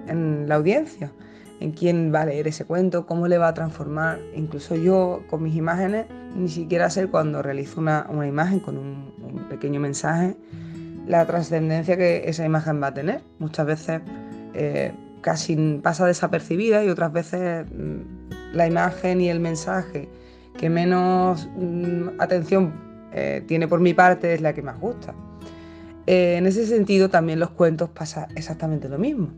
en 0.08 0.48
la 0.48 0.56
audiencia, 0.56 1.12
en 1.60 1.72
quién 1.72 2.14
va 2.14 2.22
a 2.22 2.26
leer 2.26 2.48
ese 2.48 2.66
cuento, 2.66 3.06
cómo 3.06 3.28
le 3.28 3.38
va 3.38 3.50
a 3.50 3.54
transformar. 3.54 4.20
Incluso 4.36 4.76
yo 4.76 5.24
con 5.30 5.44
mis 5.44 5.56
imágenes 5.56 6.06
ni 6.36 6.50
siquiera 6.50 6.90
sé 6.90 7.08
cuando 7.08 7.42
realizo 7.42 7.80
una, 7.80 8.08
imagen 8.28 8.60
con 8.60 8.78
un, 8.78 9.14
pequeño 9.50 9.80
mensaje 9.80 10.36
la 11.08 11.26
trascendencia 11.26 11.98
que 11.98 12.30
esa 12.30 12.46
imagen 12.46 12.82
va 12.82 12.88
a 12.88 12.94
tener. 12.94 13.22
Muchas 13.40 13.66
veces 13.66 14.02
eh, 14.54 14.94
casi 15.22 15.80
pasa 15.82 16.06
desapercibida 16.06 16.84
y 16.84 16.90
otras 16.90 17.12
veces 17.12 17.66
mm, 17.72 18.56
la 18.56 18.68
imagen 18.68 19.22
y 19.22 19.30
el 19.30 19.40
mensaje 19.40 20.08
que 20.58 20.70
menos 20.70 21.50
mm, 21.58 22.20
atención 22.20 22.74
eh, 23.14 23.44
tiene 23.48 23.68
por 23.68 23.80
mi 23.80 23.94
parte 23.94 24.34
es 24.34 24.42
la 24.42 24.54
que 24.54 24.62
más 24.62 24.80
gusta. 24.80 25.14
Eh, 26.06 26.36
en 26.38 26.46
ese 26.46 26.66
sentido 26.66 27.10
también 27.10 27.40
los 27.40 27.52
cuentos 27.52 27.90
pasa 27.90 28.28
exactamente 28.36 28.90
lo 28.90 28.98
mismo. 28.98 29.30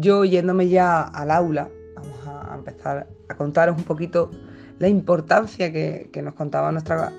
Yo 0.00 0.24
yéndome 0.24 0.68
ya 0.68 1.02
al 1.02 1.30
aula, 1.30 1.68
vamos 1.94 2.26
a 2.26 2.54
empezar 2.56 3.06
a 3.28 3.34
contaros 3.36 3.76
un 3.76 3.84
poquito 3.84 4.30
la 4.78 4.88
importancia 4.88 5.72
que, 5.72 6.10
nos 6.22 6.34
contaba 6.34 6.72
nuestra 6.72 7.12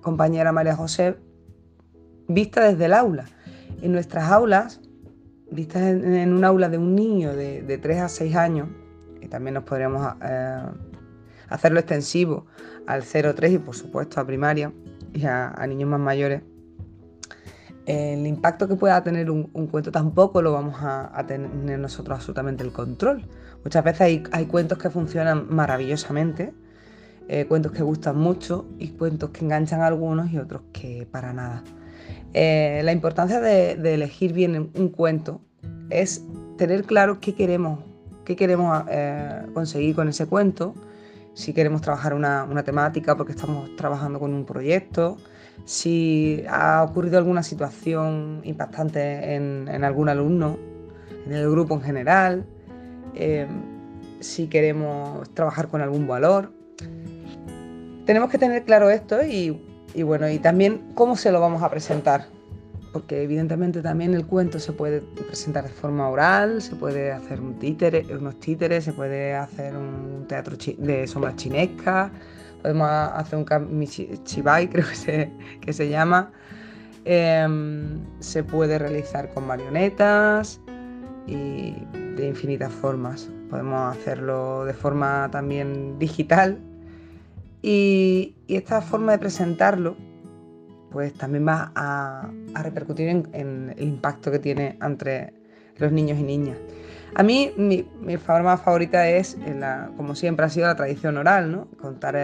compañera 0.00 0.52
María 0.52 0.74
José, 0.74 1.16
vista 2.28 2.64
desde 2.64 2.86
el 2.86 2.94
aula. 2.94 3.26
En 3.82 3.92
nuestras 3.92 4.30
aulas, 4.30 4.80
vistas 5.50 5.82
en, 5.82 6.32
un 6.32 6.44
aula 6.44 6.68
de 6.68 6.78
un 6.78 6.94
niño 6.94 7.34
de, 7.34 7.78
3 7.80 8.00
a 8.00 8.08
6 8.08 8.36
años, 8.36 8.68
y 9.20 9.28
también 9.28 9.54
nos 9.54 9.64
podríamos 9.64 10.14
eh, 10.22 10.62
hacerlo 11.48 11.78
extensivo 11.80 12.46
al 12.86 13.02
0-3 13.02 13.52
y 13.52 13.58
por 13.58 13.74
supuesto 13.74 14.20
a 14.20 14.26
primaria 14.26 14.72
y 15.12 15.24
a, 15.26 15.54
niños 15.68 15.88
más 15.90 16.00
mayores, 16.00 16.42
el 17.86 18.26
impacto 18.26 18.66
que 18.66 18.76
pueda 18.76 19.02
tener 19.02 19.30
un, 19.30 19.44
cuento 19.68 19.92
tampoco 19.92 20.40
lo 20.40 20.52
vamos 20.52 20.76
a, 20.80 21.24
tener 21.26 21.78
nosotros 21.78 22.16
absolutamente 22.18 22.64
el 22.64 22.72
control. 22.72 23.26
Muchas 23.62 23.84
veces 23.84 24.00
hay, 24.32 24.46
cuentos 24.46 24.78
que 24.78 24.90
funcionan 24.90 25.46
maravillosamente, 25.48 26.54
eh, 27.28 27.46
cuentos 27.46 27.72
que 27.72 27.82
gustan 27.82 28.18
mucho 28.18 28.66
y 28.78 28.88
cuentos 28.88 29.30
que 29.30 29.44
enganchan 29.44 29.80
a 29.80 29.86
algunos 29.86 30.30
y 30.32 30.38
otros 30.38 30.62
que 30.72 31.06
para 31.10 31.32
nada. 31.32 31.62
Eh, 32.32 32.80
la 32.84 32.92
importancia 32.92 33.40
de, 33.40 33.72
elegir 33.94 34.32
bien 34.32 34.70
un 34.74 34.88
cuento 34.88 35.40
es 35.90 36.22
tener 36.58 36.84
claro 36.84 37.20
qué 37.20 37.34
queremos, 37.34 37.80
qué 38.24 38.34
queremos 38.34 38.84
eh, 38.90 39.46
conseguir 39.52 39.94
con 39.94 40.08
ese 40.08 40.26
cuento, 40.26 40.74
si 41.34 41.52
queremos 41.52 41.80
trabajar 41.80 42.14
una, 42.14 42.62
temática 42.64 43.16
porque 43.16 43.32
estamos 43.32 43.74
trabajando 43.76 44.18
con 44.18 44.32
un 44.32 44.44
proyecto, 44.44 45.18
si 45.64 46.44
ha 46.48 46.82
ocurrido 46.82 47.18
alguna 47.18 47.42
situación 47.42 48.40
impactante 48.44 49.34
en, 49.34 49.68
en 49.68 49.84
algún 49.84 50.08
alumno, 50.08 50.58
en 51.26 51.32
el 51.32 51.50
grupo 51.50 51.74
en 51.74 51.80
general, 51.80 52.46
si 54.20 54.46
queremos 54.48 55.28
trabajar 55.34 55.68
con 55.68 55.80
algún 55.80 56.06
valor 56.06 56.50
tenemos 58.04 58.30
que 58.30 58.38
tener 58.38 58.64
claro 58.64 58.90
esto 58.90 59.22
y, 59.24 59.58
bueno, 60.02 60.28
y 60.28 60.38
también 60.38 60.82
cómo 60.94 61.16
se 61.16 61.32
lo 61.32 61.40
vamos 61.40 61.62
a 61.62 61.70
presentar. 61.70 62.26
Porque 62.92 63.22
evidentemente 63.22 63.82
también 63.82 64.14
el 64.14 64.24
cuento 64.24 64.60
se 64.60 64.72
puede 64.72 65.00
presentar 65.00 65.64
de 65.64 65.70
forma 65.70 66.08
oral, 66.08 66.62
se 66.62 66.76
puede 66.76 67.10
hacer 67.10 67.40
un 67.40 67.58
títere, 67.58 68.06
unos 68.16 68.38
títeres, 68.38 68.84
se 68.84 68.92
puede 68.92 69.34
hacer 69.34 69.76
un 69.76 70.26
teatro 70.28 70.56
de 70.78 71.06
sombras 71.08 71.34
chinescas, 71.34 72.12
podemos 72.64 72.88
hacer 72.88 73.38
un 73.38 73.44
kamichibai, 73.44 74.68
creo 74.70 74.88
que 74.88 74.94
se, 74.94 75.30
que 75.60 75.72
se 75.74 75.90
llama. 75.90 76.32
Em, 77.04 78.00
se 78.20 78.42
puede 78.42 78.78
realizar 78.78 79.28
con 79.34 79.46
marionetas 79.46 80.62
y 81.26 81.74
de 82.16 82.26
infinitas 82.26 82.72
formas. 82.72 83.28
Podemos 83.50 83.94
hacerlo 83.94 84.64
de 84.64 84.72
forma 84.72 85.28
también 85.30 85.98
digital, 85.98 86.58
y, 87.60 88.34
esta 88.48 88.80
forma 88.80 89.12
de 89.12 89.18
presentarlo, 89.18 89.96
pues 90.90 91.12
también 91.12 91.46
va 91.46 91.72
a, 91.74 92.30
repercutir 92.62 93.08
en, 93.08 93.74
el 93.76 93.88
impacto 93.88 94.30
que 94.30 94.38
tiene 94.38 94.78
entre 94.80 95.34
los 95.76 95.92
niños 95.92 96.18
y 96.18 96.22
niñas. 96.22 96.56
A 97.16 97.22
mí 97.22 97.52
mi, 97.56 97.86
forma 98.16 98.56
favorita 98.56 99.08
es, 99.08 99.36
como 99.96 100.14
siempre 100.14 100.46
ha 100.46 100.48
sido 100.48 100.66
la 100.66 100.74
tradición 100.74 101.16
oral, 101.16 101.52
¿no? 101.52 101.68
Contar, 101.80 102.16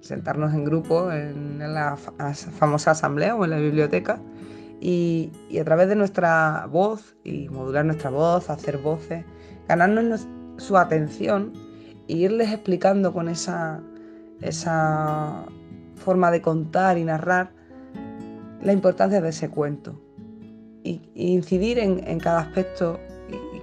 sentarnos 0.00 0.52
en 0.52 0.64
grupo 0.64 1.12
en, 1.12 1.58
la, 1.58 1.96
famosa 1.96 2.90
asamblea 2.90 3.36
o 3.36 3.44
en 3.44 3.50
la 3.50 3.58
biblioteca 3.58 4.20
y, 4.80 5.30
a 5.60 5.64
través 5.64 5.88
de 5.88 5.96
nuestra 5.96 6.66
voz 6.68 7.14
y 7.22 7.48
modular 7.48 7.84
nuestra 7.84 8.10
voz, 8.10 8.50
hacer 8.50 8.78
voces, 8.78 9.24
ganarnos 9.68 10.26
su 10.56 10.76
atención 10.76 11.52
e 12.08 12.14
irles 12.14 12.52
explicando 12.52 13.12
con 13.12 13.28
esa 13.28 13.80
esa 14.42 15.44
forma 15.96 16.30
de 16.30 16.42
contar 16.42 16.98
y 16.98 17.04
narrar 17.04 17.52
la 18.62 18.72
importancia 18.72 19.20
de 19.20 19.28
ese 19.30 19.48
cuento 19.48 20.00
y, 20.84 21.00
incidir 21.14 21.78
en, 21.78 22.18
cada 22.18 22.40
aspecto 22.40 22.98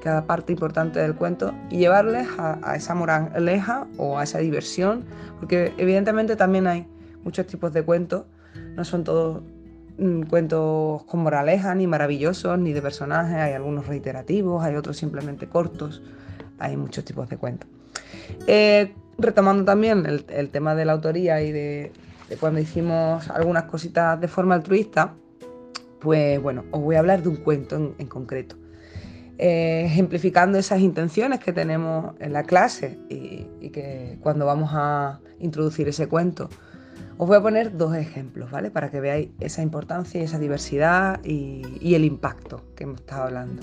cada 0.04 0.26
parte 0.26 0.54
importante 0.54 1.00
del 1.00 1.16
cuento 1.16 1.54
y 1.70 1.78
llevarles 1.78 2.28
a, 2.38 2.76
esa 2.76 2.96
moraleja 2.96 3.88
o 3.98 4.18
a 4.18 4.24
esa 4.24 4.40
diversión, 4.40 5.04
porque 5.40 5.74
evidentemente 5.78 6.36
también 6.36 6.68
hay 6.68 6.88
muchos 7.24 7.48
tipos 7.48 7.74
de 7.74 7.84
cuentos, 7.84 8.26
no 8.76 8.86
son 8.86 9.04
todos 9.04 9.44
mm, 9.98 10.24
cuentos 10.24 11.04
con 11.04 11.22
moraleja, 11.22 11.76
ni 11.76 11.88
maravillosos, 11.88 12.58
ni 12.60 12.74
de 12.74 12.82
personajes, 12.82 13.36
hay 13.36 13.54
algunos 13.54 13.88
reiterativos, 13.88 14.64
hay 14.64 14.76
otros 14.76 14.98
simplemente 14.98 15.48
cortos, 15.48 16.02
hay 16.60 16.78
muchos 16.78 17.04
tipos 17.06 17.30
de 17.30 17.38
cuentos. 17.38 17.70
Eh, 18.48 18.94
retomando 19.18 19.66
también 19.66 20.06
el, 20.06 20.50
tema 20.50 20.76
de 20.76 20.86
la 20.86 20.94
autoría 20.94 21.42
y 21.42 21.52
de, 21.52 21.92
cuando 22.40 22.60
hicimos 22.60 23.30
algunas 23.30 23.64
cositas 23.64 24.20
de 24.20 24.28
forma 24.28 24.56
altruista, 24.56 25.14
pues 26.00 26.42
bueno, 26.42 26.64
os 26.72 26.82
voy 26.82 26.96
a 26.96 27.00
hablar 27.00 27.22
de 27.22 27.30
un 27.30 27.38
cuento 27.38 27.76
en, 27.76 28.08
concreto. 28.08 28.56
Eh, 29.42 29.86
ejemplificando 29.86 30.58
esas 30.58 30.82
intenciones 30.82 31.40
que 31.40 31.54
tenemos 31.54 32.14
en 32.20 32.34
la 32.34 32.44
clase 32.44 33.00
y, 33.08 33.70
que 33.70 34.18
cuando 34.22 34.46
vamos 34.46 34.72
a 34.74 35.22
introducir 35.40 35.88
ese 35.88 36.08
cuento, 36.08 36.50
os 37.18 37.28
voy 37.28 37.38
a 37.38 37.42
poner 37.42 37.78
dos 37.78 37.96
ejemplos, 37.96 38.52
¿vale? 38.52 38.70
Para 38.70 38.92
que 38.92 39.00
veáis 39.00 39.30
esa 39.40 39.62
importancia 39.62 40.20
y 40.20 40.26
esa 40.26 40.40
diversidad 40.40 41.24
y 41.24 41.94
el 41.94 42.04
impacto 42.04 42.66
que 42.76 42.84
hemos 42.84 43.00
estado 43.00 43.24
hablando. 43.24 43.62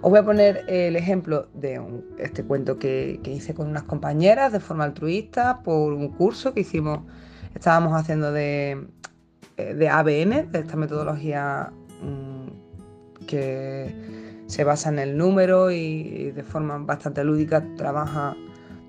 Os 0.00 0.10
voy 0.10 0.18
a 0.18 0.24
poner 0.24 0.64
el 0.66 0.96
ejemplo 0.96 1.48
de 1.54 1.80
este 2.18 2.42
cuento 2.42 2.76
que, 2.76 3.20
hice 3.24 3.54
con 3.54 3.68
unas 3.68 3.84
compañeras 3.84 4.52
de 4.52 4.58
forma 4.58 4.82
altruista 4.82 5.60
por 5.62 5.92
un 5.92 6.08
curso 6.08 6.52
que 6.52 6.60
hicimos, 6.60 7.00
estábamos 7.54 7.92
haciendo 7.94 8.32
de, 8.32 8.84
eh, 9.58 9.88
ABN, 9.88 10.50
de 10.50 10.58
esta 10.58 10.76
metodología 10.76 11.72
mm, 12.02 13.26
que 13.26 13.94
se 14.52 14.64
basa 14.64 14.90
en 14.90 14.98
el 14.98 15.16
número 15.16 15.70
y, 15.70 16.30
de 16.30 16.42
forma 16.42 16.76
bastante 16.76 17.24
lúdica 17.24 17.64
trabaja 17.74 18.36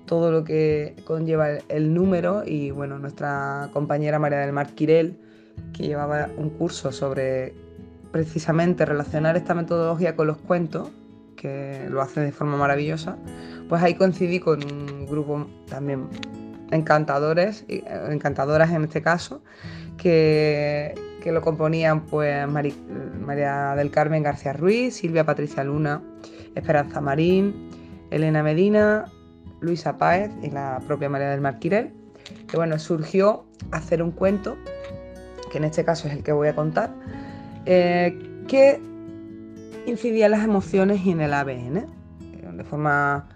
todo 0.04 0.30
lo 0.30 0.44
que 0.44 0.94
conlleva 1.06 1.48
el, 1.70 1.94
número. 1.94 2.42
Y 2.44 2.70
bueno, 2.70 2.98
nuestra 2.98 3.70
compañera 3.72 4.18
María 4.18 4.40
del 4.40 4.52
Mar 4.52 4.74
Quirel, 4.74 5.18
que 5.72 5.84
llevaba 5.84 6.28
un 6.36 6.50
curso 6.50 6.92
sobre 6.92 7.54
precisamente 8.12 8.84
relacionar 8.84 9.38
esta 9.38 9.54
metodología 9.54 10.14
con 10.14 10.26
los 10.26 10.36
cuentos, 10.36 10.90
que 11.34 11.86
lo 11.88 12.02
hace 12.02 12.20
de 12.20 12.30
forma 12.30 12.58
maravillosa, 12.58 13.16
pues 13.66 13.82
ahí 13.82 13.94
coincidí 13.94 14.40
con 14.40 14.62
un 14.70 15.06
grupo 15.06 15.46
también 15.70 16.08
encantadores, 16.72 17.64
eh, 17.68 17.82
encantadoras 18.10 18.70
en 18.70 18.84
este 18.84 19.00
caso, 19.00 19.40
que, 19.96 20.94
lo 21.32 21.40
componían 21.40 22.02
pues 22.06 22.46
María 22.48 23.74
del 23.76 23.90
Carmen 23.90 24.22
García 24.22 24.52
Ruiz, 24.52 24.96
Silvia 24.96 25.24
Patricia 25.24 25.64
Luna, 25.64 26.02
Esperanza 26.54 27.00
Marín, 27.00 27.70
Elena 28.10 28.42
Medina, 28.42 29.06
Luisa 29.60 29.96
Páez 29.96 30.30
y 30.42 30.50
la 30.50 30.80
propia 30.86 31.08
María 31.08 31.30
del 31.30 31.40
Marquirel. 31.40 31.92
Que 32.48 32.56
bueno, 32.56 32.78
surgió 32.78 33.44
hacer 33.70 34.02
un 34.02 34.10
cuento, 34.10 34.56
que 35.50 35.58
en 35.58 35.64
este 35.64 35.84
caso 35.84 36.08
es 36.08 36.14
el 36.14 36.22
que 36.22 36.32
voy 36.32 36.48
a 36.48 36.54
contar, 36.54 36.90
eh, 37.66 38.18
que 38.48 38.80
incidía 39.86 40.26
en 40.26 40.32
las 40.32 40.44
emociones 40.44 41.04
y 41.04 41.10
en 41.10 41.20
el 41.20 41.34
ABN, 41.34 41.76
eh, 41.78 41.86
de 42.52 42.64
forma 42.64 43.28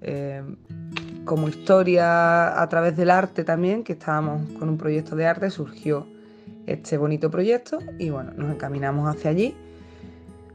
eh, 0.00 0.42
como 1.24 1.48
historia 1.48 2.60
a 2.60 2.68
través 2.68 2.96
del 2.96 3.10
arte 3.10 3.44
también, 3.44 3.82
que 3.82 3.94
estábamos 3.94 4.42
con 4.58 4.68
un 4.68 4.78
proyecto 4.78 5.16
de 5.16 5.26
arte, 5.26 5.50
surgió 5.50 6.06
este 6.66 6.98
bonito 6.98 7.30
proyecto 7.30 7.78
y 7.98 8.10
bueno, 8.10 8.32
nos 8.36 8.50
encaminamos 8.50 9.08
hacia 9.08 9.30
allí. 9.30 9.54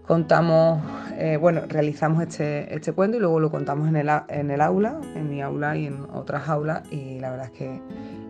Contamos, 0.06 0.84
eh, 1.18 1.38
bueno, 1.38 1.62
realizamos 1.68 2.24
este, 2.24 2.74
este, 2.76 2.92
cuento 2.92 3.18
y 3.18 3.20
luego 3.20 3.40
lo 3.40 3.50
contamos 3.50 3.88
en 3.88 3.96
el, 3.96 4.10
en 4.28 4.52
el, 4.52 4.60
aula, 4.60 5.00
en 5.16 5.30
mi 5.30 5.42
aula 5.42 5.78
y 5.78 5.86
en 5.86 6.06
otras 6.14 6.50
aulas 6.50 6.84
y 6.92 7.20
la 7.20 7.30
verdad 7.30 7.46
es 7.46 7.52
que 7.52 7.82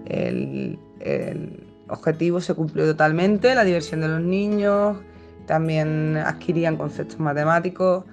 el, 0.06 0.80
el 1.00 1.64
objetivo 1.88 2.40
se 2.40 2.54
cumplió 2.54 2.86
totalmente, 2.86 3.56
la 3.56 3.64
diversión 3.64 4.02
de 4.02 4.10
los 4.10 4.22
niños, 4.22 4.98
también 5.48 6.18
adquirían 6.18 6.78
conceptos 6.78 7.20
matemáticos 7.20 8.06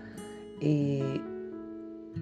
y, 0.60 1.20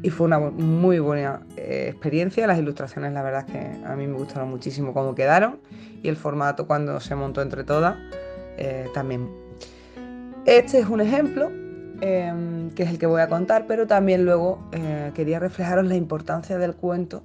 y 0.02 0.10
fue 0.10 0.26
una 0.26 0.38
muy 0.38 0.98
buena 0.98 1.40
eh, 1.56 1.88
experiencia. 1.90 2.46
Las 2.46 2.58
ilustraciones, 2.58 3.12
la 3.12 3.22
verdad 3.22 3.44
es 3.46 3.52
que 3.52 3.84
a 3.86 3.96
mí 3.96 4.06
me 4.06 4.16
gustaron 4.16 4.50
muchísimo 4.50 4.92
cómo 4.92 5.14
quedaron 5.14 5.58
y 6.02 6.08
el 6.08 6.16
formato 6.16 6.66
cuando 6.66 7.00
se 7.00 7.14
montó 7.14 7.42
entre 7.42 7.64
todas 7.64 7.96
eh, 8.56 8.88
también. 8.94 9.28
Este 10.44 10.78
es 10.78 10.88
un 10.88 11.00
ejemplo 11.00 11.50
em, 12.00 12.70
que 12.70 12.84
es 12.84 12.90
el 12.90 12.98
que 12.98 13.06
voy 13.06 13.20
a 13.20 13.28
contar, 13.28 13.66
pero 13.66 13.86
también 13.86 14.24
luego 14.24 14.68
eh, 14.72 15.10
quería 15.14 15.38
reflejaros 15.38 15.86
la 15.86 15.96
importancia 15.96 16.58
del 16.58 16.74
cuento 16.74 17.22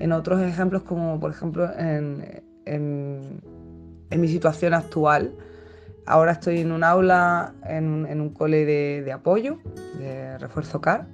en 0.00 0.12
otros 0.12 0.40
ejemplos, 0.42 0.82
como 0.82 1.20
por 1.20 1.30
ejemplo 1.30 1.70
en, 1.78 2.42
en, 2.64 3.40
mi 4.10 4.28
situación 4.28 4.74
actual. 4.74 5.32
Ahora 6.06 6.32
estoy 6.32 6.60
en 6.60 6.72
un 6.72 6.82
aula, 6.82 7.52
en, 7.64 8.20
un 8.20 8.30
cole 8.30 8.64
de 8.64 9.12
apoyo, 9.12 9.58
de 9.98 10.38
refuerzo 10.38 10.80
CAR 10.80 11.06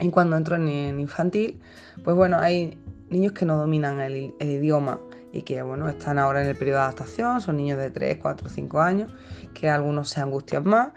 y 0.00 0.10
cuando 0.10 0.36
entro 0.36 0.56
en, 0.56 1.00
infantil, 1.00 1.60
pues 2.04 2.16
bueno, 2.16 2.38
hay 2.38 2.78
niños 3.08 3.32
que 3.32 3.44
no 3.44 3.56
dominan 3.56 4.00
el, 4.00 4.34
idioma 4.40 5.00
y 5.32 5.42
que 5.42 5.62
bueno, 5.62 5.88
están 5.88 6.18
ahora 6.18 6.42
en 6.42 6.48
el 6.48 6.56
periodo 6.56 6.78
de 6.78 6.84
adaptación, 6.84 7.40
son 7.40 7.56
niños 7.56 7.78
de 7.78 7.90
3, 7.90 8.18
4, 8.20 8.48
5 8.48 8.80
años, 8.80 9.12
que 9.54 9.68
algunos 9.68 10.10
se 10.10 10.20
angustian 10.20 10.64
más 10.64 10.88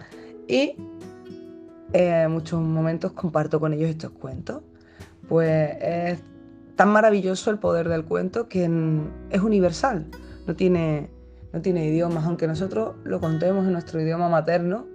y 0.47 0.75
eh, 1.93 2.23
en 2.23 2.31
muchos 2.31 2.59
momentos 2.59 3.13
comparto 3.13 3.59
con 3.59 3.73
ellos 3.73 3.89
estos 3.89 4.11
cuentos. 4.11 4.61
Pues 5.27 5.77
es 5.81 6.19
tan 6.75 6.89
maravilloso 6.89 7.51
el 7.51 7.59
poder 7.59 7.87
del 7.87 8.03
cuento 8.05 8.47
que 8.47 8.69
es 9.29 9.41
universal, 9.41 10.07
no 10.47 10.55
tiene, 10.55 11.09
no 11.53 11.61
tiene 11.61 11.85
idiomas, 11.85 12.25
aunque 12.25 12.47
nosotros 12.47 12.95
lo 13.03 13.19
contemos 13.19 13.65
en 13.65 13.73
nuestro 13.73 14.01
idioma 14.01 14.27
materno, 14.27 14.87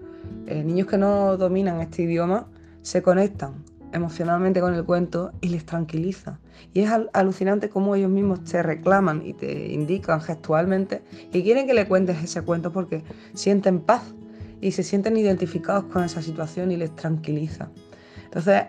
eh, 0.46 0.64
niños 0.64 0.88
que 0.88 0.98
no 0.98 1.36
dominan 1.36 1.80
este 1.80 2.02
idioma 2.02 2.48
se 2.82 3.02
conectan 3.02 3.63
emocionalmente 3.94 4.60
con 4.60 4.74
el 4.74 4.84
cuento 4.84 5.32
y 5.40 5.48
les 5.48 5.64
tranquiliza. 5.64 6.40
Y 6.74 6.80
es 6.80 6.90
alucinante 7.12 7.68
cómo 7.68 7.94
ellos 7.94 8.10
mismos 8.10 8.42
te 8.42 8.62
reclaman 8.62 9.22
y 9.24 9.32
te 9.32 9.72
indican 9.72 10.20
gestualmente 10.20 11.02
y 11.32 11.42
quieren 11.42 11.66
que 11.66 11.74
le 11.74 11.86
cuentes 11.86 12.22
ese 12.22 12.42
cuento 12.42 12.72
porque 12.72 13.04
sienten 13.34 13.80
paz 13.80 14.02
y 14.60 14.72
se 14.72 14.82
sienten 14.82 15.16
identificados 15.16 15.84
con 15.84 16.02
esa 16.02 16.22
situación 16.22 16.72
y 16.72 16.76
les 16.76 16.94
tranquiliza. 16.96 17.70
Entonces 18.24 18.64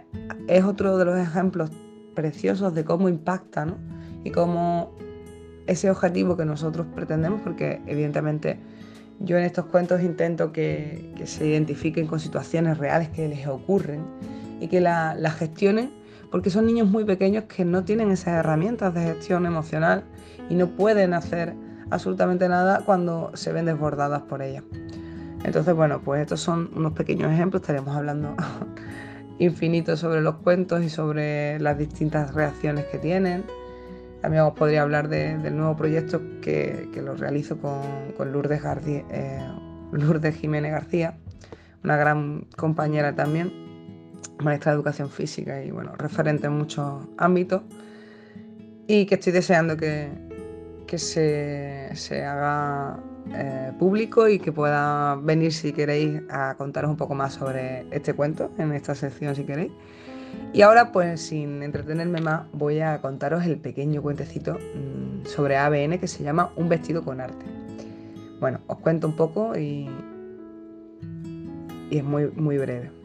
es 0.47 0.63
otro 0.63 0.97
de 0.97 1.05
los 1.05 1.17
ejemplos 1.17 1.71
preciosos 2.13 2.75
de 2.75 2.85
cómo 2.85 3.09
impacta 3.09 3.65
y 4.23 4.29
cómo 4.29 4.95
ese 5.65 5.89
objetivo 5.89 6.37
que 6.37 6.45
nosotros 6.45 6.85
pretendemos, 6.93 7.41
porque 7.41 7.81
evidentemente 7.87 8.59
yo 9.19 9.37
en 9.37 9.45
estos 9.45 9.65
cuentos 9.65 10.03
intento 10.03 10.51
que, 10.51 11.11
que 11.17 11.25
se 11.25 11.47
identifiquen 11.47 12.05
con 12.05 12.19
situaciones 12.19 12.77
reales 12.77 13.09
que 13.09 13.27
les 13.27 13.47
ocurren 13.47 14.03
y 14.59 14.67
que 14.67 14.81
la, 14.81 15.15
gestionen, 15.37 15.91
porque 16.31 16.49
son 16.49 16.65
niños 16.65 16.87
muy 16.87 17.05
pequeños 17.05 17.45
que 17.45 17.65
no 17.65 17.83
tienen 17.83 18.11
esas 18.11 18.39
herramientas 18.39 18.93
de 18.93 19.01
gestión 19.01 19.45
emocional 19.45 20.03
y 20.49 20.55
no 20.55 20.67
pueden 20.75 21.13
hacer 21.13 21.53
absolutamente 21.89 22.49
nada 22.49 22.81
cuando 22.85 23.31
se 23.35 23.53
ven 23.53 23.65
desbordadas 23.65 24.23
por 24.23 24.41
ellas. 24.41 24.63
Entonces, 25.43 25.75
bueno, 25.75 26.01
pues 26.03 26.21
estos 26.21 26.39
son 26.39 26.71
unos 26.75 26.93
pequeños 26.93 27.31
ejemplos, 27.31 27.61
estaremos 27.61 27.95
hablando 27.95 28.35
infinito 29.39 29.95
sobre 29.95 30.21
los 30.21 30.35
cuentos 30.37 30.83
y 30.83 30.89
sobre 30.89 31.59
las 31.59 31.77
distintas 31.77 32.33
reacciones 32.33 32.85
que 32.85 32.97
tienen. 32.97 33.43
También 34.21 34.43
os 34.43 34.53
podría 34.53 34.81
hablar 34.81 35.07
del 35.07 35.55
nuevo 35.55 35.75
proyecto 35.75 36.19
que, 36.41 36.89
lo 36.95 37.15
realizo 37.15 37.59
con, 37.59 38.31
Lourdes, 38.31 38.63
García, 38.63 39.03
eh, 39.11 39.47
Lourdes 39.91 40.35
Jiménez 40.35 40.71
García, 40.71 41.17
una 41.83 41.95
gran 41.95 42.47
compañera 42.57 43.13
también 43.13 43.64
maestra 44.39 44.71
de 44.71 44.77
educación 44.77 45.09
física 45.09 45.63
y 45.63 45.71
bueno, 45.71 45.93
referente 45.97 46.47
en 46.47 46.53
muchos 46.53 47.03
ámbitos. 47.17 47.61
Y 48.87 49.05
que 49.05 49.15
estoy 49.15 49.33
deseando 49.33 49.75
que, 49.77 50.09
que 50.85 50.97
se, 50.99 51.89
se, 51.93 52.23
haga 52.23 52.99
eh, 53.33 53.71
público 53.79 54.27
y 54.27 54.37
que 54.37 54.51
pueda 54.51 55.15
venir 55.15 55.51
si 55.51 55.73
queréis 55.73 56.21
a 56.29 56.55
contaros 56.55 56.91
un 56.91 56.97
poco 56.97 57.15
más 57.15 57.33
sobre 57.33 57.85
este 57.91 58.13
cuento 58.13 58.51
en 58.59 58.71
esta 58.73 58.93
sección 58.93 59.35
si 59.35 59.43
queréis. 59.43 59.71
Y 60.53 60.61
ahora 60.61 60.91
pues 60.91 61.21
sin 61.21 61.63
entretenerme 61.63 62.21
más 62.21 62.43
voy 62.53 62.79
a 62.79 63.01
contaros 63.01 63.45
el 63.45 63.57
pequeño 63.57 64.01
cuentecito 64.01 64.53
mm, 64.53 65.25
sobre 65.25 65.57
ABN 65.57 65.99
que 65.99 66.07
se 66.07 66.23
llama 66.23 66.51
Un 66.55 66.69
vestido 66.69 67.03
con 67.03 67.21
arte. 67.21 67.45
Bueno, 68.39 68.59
os 68.67 68.77
cuento 68.79 69.07
un 69.07 69.15
poco 69.15 69.57
y, 69.57 69.89
y 71.89 71.97
es 71.97 72.03
muy, 72.03 72.27
muy 72.35 72.57
breve. 72.57 73.04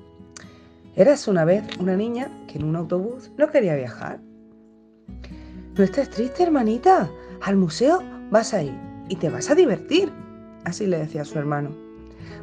Eras 0.97 1.29
una 1.29 1.45
vez 1.45 1.65
una 1.79 1.97
niña 1.97 2.31
que 2.49 2.59
en 2.59 2.65
un 2.65 2.77
autobús 2.77 3.31
no 3.39 3.49
quería 3.51 3.77
viajar. 3.77 4.21
No 5.77 5.85
estés 5.85 6.11
triste, 6.11 6.43
hermanita. 6.43 7.11
Al 7.43 7.57
museo 7.57 8.03
vas 8.31 8.53
a 8.55 8.63
ir 8.63 8.75
y 9.09 9.17
te 9.17 9.31
vas 9.31 9.51
a 9.51 9.55
divertir. 9.55 10.13
Así 10.65 10.87
le 10.87 10.99
decía 10.99 11.25
su 11.25 11.39
hermano. 11.39 11.71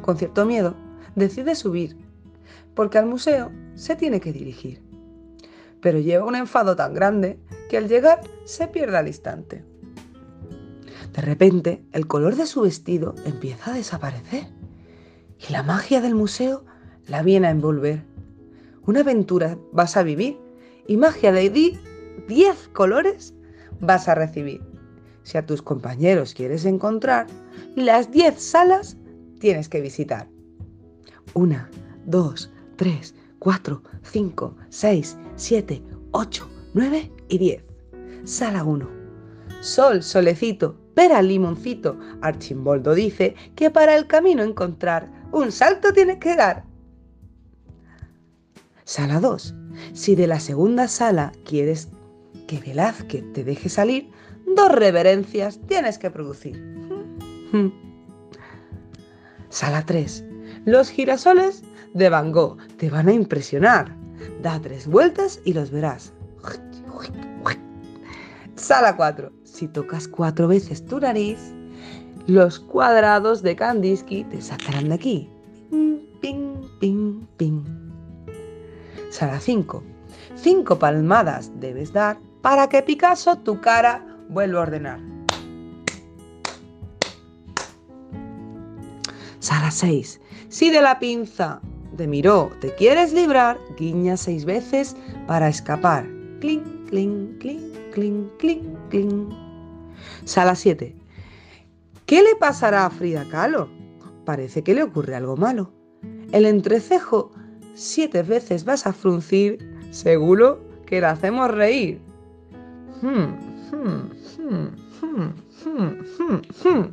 Con 0.02 0.18
cierto 0.18 0.46
miedo, 0.46 0.76
decide 1.16 1.56
subir, 1.56 1.98
porque 2.74 2.98
al 2.98 3.06
museo 3.06 3.52
se 3.76 3.96
tiene 3.96 4.22
que 4.22 4.32
dirigir. 4.32 4.82
Pero 5.82 6.00
lleva 6.00 6.26
un 6.26 6.36
enfado 6.36 6.76
tan 6.76 6.94
grande 6.94 7.40
que 7.70 7.78
al 7.78 7.90
llegar 7.90 8.22
se 8.46 8.68
pierde 8.68 8.98
al 8.98 9.08
instante. 9.08 9.64
De 11.14 11.22
repente, 11.22 11.86
el 11.92 12.08
color 12.08 12.36
de 12.36 12.46
su 12.46 12.62
vestido 12.62 13.14
empieza 13.26 13.72
a 13.72 13.74
desaparecer 13.76 14.48
y 15.38 15.52
la 15.52 15.64
magia 15.64 16.00
del 16.02 16.16
museo 16.16 16.64
la 17.08 17.24
viene 17.24 17.48
a 17.48 17.52
envolver 17.52 18.04
una 18.88 19.02
aventura 19.02 19.58
vas 19.74 19.98
a 19.98 20.04
vivir 20.04 20.40
y 20.88 20.98
magia 20.98 21.32
de 21.32 21.50
10 22.28 22.68
colores 22.70 23.34
vas 23.82 24.08
a 24.08 24.16
recibir. 24.16 24.62
Si 25.24 25.38
a 25.38 25.46
tus 25.46 25.62
compañeros 25.62 26.34
quieres 26.34 26.66
encontrar, 26.66 27.28
las 27.76 28.10
10 28.12 28.42
salas 28.42 28.98
tienes 29.40 29.68
que 29.68 29.82
visitar. 29.82 30.30
1, 31.34 31.68
2, 32.06 32.52
3, 32.78 33.16
4, 33.40 33.84
5, 34.04 34.56
6, 34.70 35.18
7, 35.36 35.84
8, 36.12 36.50
9 36.74 37.12
y 37.28 37.38
10. 37.38 37.64
Sala 38.24 38.64
1. 38.64 38.90
Sol, 39.60 40.02
solecito, 40.02 40.78
pera, 40.94 41.22
limoncito. 41.22 42.00
Archimboldo 42.22 42.96
dice 42.96 43.36
que 43.56 43.70
para 43.70 43.98
el 43.98 44.08
camino 44.08 44.44
encontrar 44.44 45.12
un 45.34 45.52
salto 45.52 45.92
tienes 45.92 46.20
que 46.20 46.38
dar. 46.38 46.67
Sala 48.88 49.20
2. 49.20 49.54
Si 49.92 50.16
de 50.16 50.28
la 50.28 50.40
segunda 50.40 50.88
sala 50.88 51.34
quieres 51.44 51.90
que 52.48 52.58
Velázquez 52.62 53.22
te 53.34 53.44
deje 53.44 53.68
salir, 53.68 54.10
dos 54.56 54.72
reverencias 54.72 55.60
tienes 55.68 55.98
que 55.98 56.10
producir. 56.10 56.56
Sala 59.50 59.86
3. 59.86 60.24
Los 60.64 60.90
girasoles 60.90 61.64
de 61.96 62.08
Van 62.08 62.32
Gogh 62.32 62.60
te 62.78 62.90
van 62.90 63.10
a 63.10 63.14
impresionar. 63.14 63.94
Da 64.42 64.58
tres 64.62 64.88
vueltas 64.88 65.42
y 65.44 65.52
los 65.52 65.70
verás. 65.70 66.14
Sala 68.56 68.96
4. 68.96 69.34
Si 69.44 69.68
tocas 69.68 70.08
cuatro 70.08 70.48
veces 70.48 70.86
tu 70.86 71.02
nariz, 71.02 71.54
los 72.26 72.60
cuadrados 72.60 73.42
de 73.42 73.54
Kandinsky 73.58 74.24
te 74.24 74.42
sacarán 74.42 74.88
de 74.88 74.96
aquí. 74.96 75.30
Sala 79.10 79.40
5. 79.40 79.84
Cinco 80.36 80.78
palmadas 80.78 81.52
debes 81.60 81.94
dar 81.94 82.20
para 82.42 82.68
que 82.70 82.82
Picasso 82.82 83.38
tu 83.38 83.60
cara 83.62 84.06
vuelva 84.30 84.60
a 84.60 84.62
ordenar. 84.64 85.00
Sala 89.40 89.72
6. 89.72 90.20
Si 90.50 90.70
de 90.70 90.82
la 90.82 91.00
pinza 91.00 91.62
de 91.94 92.08
Miró 92.08 92.52
te 92.62 92.74
quieres 92.76 93.14
librar, 93.14 93.58
guiña 93.78 94.18
seis 94.18 94.46
veces 94.46 94.96
para 95.26 95.48
escapar. 95.48 96.06
Cling, 96.42 96.86
cling, 96.88 97.38
cling, 97.40 97.72
cling, 97.94 98.30
cling, 98.38 98.78
cling. 98.90 99.30
Sala 100.26 100.56
7. 100.56 100.96
¿Qué 102.06 102.22
le 102.22 102.36
pasará 102.36 102.86
a 102.86 102.90
Frida 102.90 103.26
Kahlo? 103.30 103.70
parece 104.26 104.62
que 104.62 104.76
le 104.76 104.84
ocurre 104.84 105.16
algo 105.16 105.38
malo. 105.38 105.72
El 106.34 106.46
entrecejo 106.46 107.32
siete 107.78 108.24
veces 108.24 108.66
vas 108.66 108.88
a 108.88 108.92
fruncir, 108.92 109.60
seguro 109.92 110.60
que 110.86 111.00
la 111.00 111.12
hacemos 111.12 111.52
reír. 111.52 112.02
Hmm, 113.02 113.38
hmm, 113.72 114.10
hmm, 116.64 116.86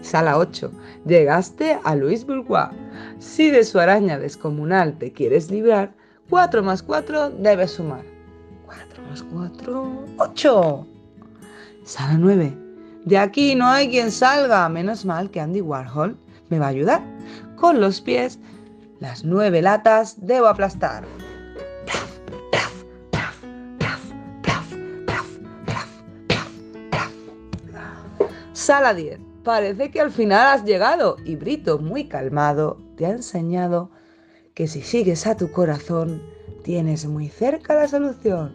Sala 0.00 0.38
8. 0.38 0.70
Llegaste 1.06 1.78
a 1.84 1.94
Luis 1.94 2.24
Bourgois. 2.26 2.70
Si 3.18 3.50
de 3.50 3.64
su 3.64 3.78
araña 3.78 4.18
descomunal 4.18 4.96
te 4.98 5.12
quieres 5.12 5.50
librar, 5.50 5.92
4 6.30 6.62
más 6.62 6.82
4 6.82 7.30
debes 7.30 7.72
sumar. 7.72 8.02
4 8.64 9.02
más 9.10 9.22
4, 9.22 10.04
8. 10.18 10.86
Sala 11.84 12.16
9. 12.18 12.56
De 13.04 13.18
aquí 13.18 13.54
no 13.54 13.66
hay 13.66 13.90
quien 13.90 14.10
salga. 14.10 14.68
Menos 14.70 15.04
mal 15.04 15.30
que 15.30 15.40
Andy 15.40 15.60
Warhol 15.60 16.16
me 16.48 16.58
va 16.58 16.66
a 16.66 16.70
ayudar. 16.70 17.02
Con 17.56 17.80
los 17.80 18.00
pies, 18.00 18.38
las 19.00 19.24
nueve 19.24 19.62
latas 19.62 20.16
debo 20.26 20.46
aplastar. 20.46 21.04
Sala 28.52 28.94
10. 28.94 29.20
Parece 29.42 29.90
que 29.90 30.00
al 30.00 30.10
final 30.10 30.46
has 30.46 30.64
llegado 30.64 31.16
y 31.24 31.36
Brito, 31.36 31.78
muy 31.78 32.08
calmado, 32.08 32.78
te 32.96 33.04
ha 33.04 33.10
enseñado 33.10 33.90
que 34.54 34.68
si 34.68 34.80
sigues 34.80 35.26
a 35.26 35.36
tu 35.36 35.50
corazón, 35.50 36.22
tienes 36.62 37.04
muy 37.04 37.28
cerca 37.28 37.74
la 37.74 37.88
solución. 37.88 38.54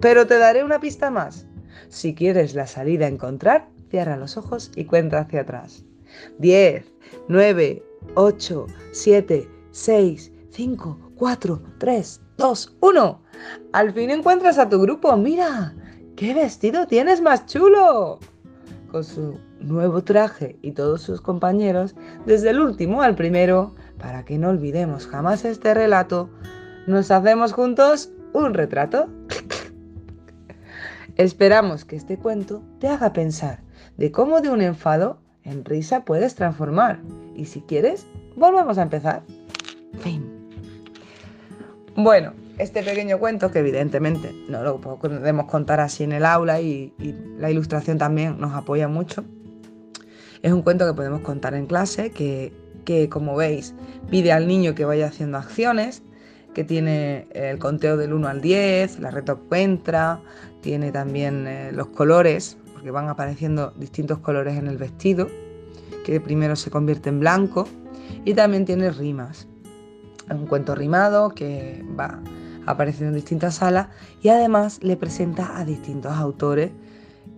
Pero 0.00 0.26
te 0.26 0.36
daré 0.36 0.64
una 0.64 0.80
pista 0.80 1.10
más. 1.10 1.46
Si 1.88 2.14
quieres 2.14 2.54
la 2.54 2.66
salida 2.66 3.06
a 3.06 3.08
encontrar, 3.08 3.68
cierra 3.88 4.16
los 4.16 4.36
ojos 4.36 4.70
y 4.76 4.84
cuenta 4.84 5.20
hacia 5.20 5.42
atrás. 5.42 5.84
10, 6.38 6.84
9, 7.28 7.82
8, 8.14 8.66
7, 8.92 9.48
6, 9.70 10.32
5, 10.50 10.98
4, 11.16 11.62
3, 11.78 12.20
2, 12.36 12.76
1. 12.80 13.22
Al 13.72 13.92
fin 13.92 14.10
encuentras 14.10 14.58
a 14.58 14.68
tu 14.68 14.80
grupo. 14.80 15.16
Mira, 15.16 15.74
qué 16.16 16.34
vestido 16.34 16.86
tienes 16.86 17.20
más 17.20 17.46
chulo 17.46 18.18
con 18.90 19.02
su 19.02 19.38
nuevo 19.60 20.04
traje 20.04 20.58
y 20.60 20.72
todos 20.72 21.00
sus 21.00 21.20
compañeros, 21.20 21.94
desde 22.26 22.50
el 22.50 22.60
último 22.60 23.02
al 23.02 23.14
primero, 23.14 23.74
para 23.98 24.24
que 24.24 24.38
no 24.38 24.50
olvidemos 24.50 25.06
jamás 25.06 25.44
este 25.46 25.72
relato, 25.72 26.28
nos 26.86 27.10
hacemos 27.10 27.54
juntos 27.54 28.12
un 28.34 28.52
retrato. 28.52 29.08
Esperamos 31.16 31.84
que 31.84 31.96
este 31.96 32.18
cuento 32.18 32.62
te 32.80 32.88
haga 32.88 33.12
pensar 33.12 33.62
de 33.96 34.12
cómo 34.12 34.40
de 34.40 34.50
un 34.50 34.60
enfado 34.60 35.21
en 35.44 35.64
risa 35.64 36.04
puedes 36.04 36.34
transformar. 36.34 37.00
Y 37.34 37.46
si 37.46 37.60
quieres, 37.62 38.06
volvemos 38.36 38.78
a 38.78 38.82
empezar. 38.82 39.22
Fin. 40.00 40.42
Bueno, 41.96 42.32
este 42.58 42.82
pequeño 42.82 43.18
cuento, 43.18 43.50
que 43.50 43.58
evidentemente 43.58 44.32
no 44.48 44.62
lo 44.62 44.80
podemos 44.80 45.46
contar 45.46 45.80
así 45.80 46.04
en 46.04 46.12
el 46.12 46.24
aula 46.24 46.60
y, 46.60 46.92
la 47.38 47.50
ilustración 47.50 47.98
también 47.98 48.38
nos 48.38 48.52
apoya 48.54 48.88
mucho, 48.88 49.24
es 50.42 50.52
un 50.52 50.62
cuento 50.62 50.86
que 50.86 50.94
podemos 50.94 51.20
contar 51.22 51.54
en 51.54 51.66
clase, 51.66 52.10
que, 52.10 52.52
como 53.10 53.36
veis 53.36 53.74
pide 54.10 54.32
al 54.32 54.46
niño 54.46 54.74
que 54.74 54.84
vaya 54.84 55.06
haciendo 55.06 55.38
acciones, 55.38 56.02
que 56.54 56.64
tiene 56.64 57.26
el 57.32 57.58
conteo 57.58 57.96
del 57.96 58.12
1 58.12 58.28
al 58.28 58.40
10, 58.40 59.00
la 59.00 59.10
reta 59.10 59.32
encuentra, 59.32 60.20
tiene 60.60 60.92
también 60.92 61.46
eh, 61.46 61.72
los 61.72 61.88
colores, 61.88 62.58
porque 62.82 62.90
van 62.90 63.08
apareciendo 63.08 63.72
distintos 63.76 64.18
colores 64.18 64.58
en 64.58 64.66
el 64.66 64.76
vestido, 64.76 65.28
que 66.04 66.20
primero 66.20 66.56
se 66.56 66.68
convierte 66.68 67.10
en 67.10 67.20
blanco, 67.20 67.68
y 68.24 68.34
también 68.34 68.64
tiene 68.64 68.90
rimas. 68.90 69.46
Es 70.28 70.34
un 70.34 70.46
cuento 70.48 70.74
rimado 70.74 71.28
que 71.28 71.84
va 71.96 72.18
apareciendo 72.66 73.10
en 73.10 73.14
distintas 73.14 73.54
salas 73.56 73.86
y 74.20 74.30
además 74.30 74.80
le 74.82 74.96
presenta 74.96 75.56
a 75.56 75.64
distintos 75.64 76.12
autores 76.12 76.72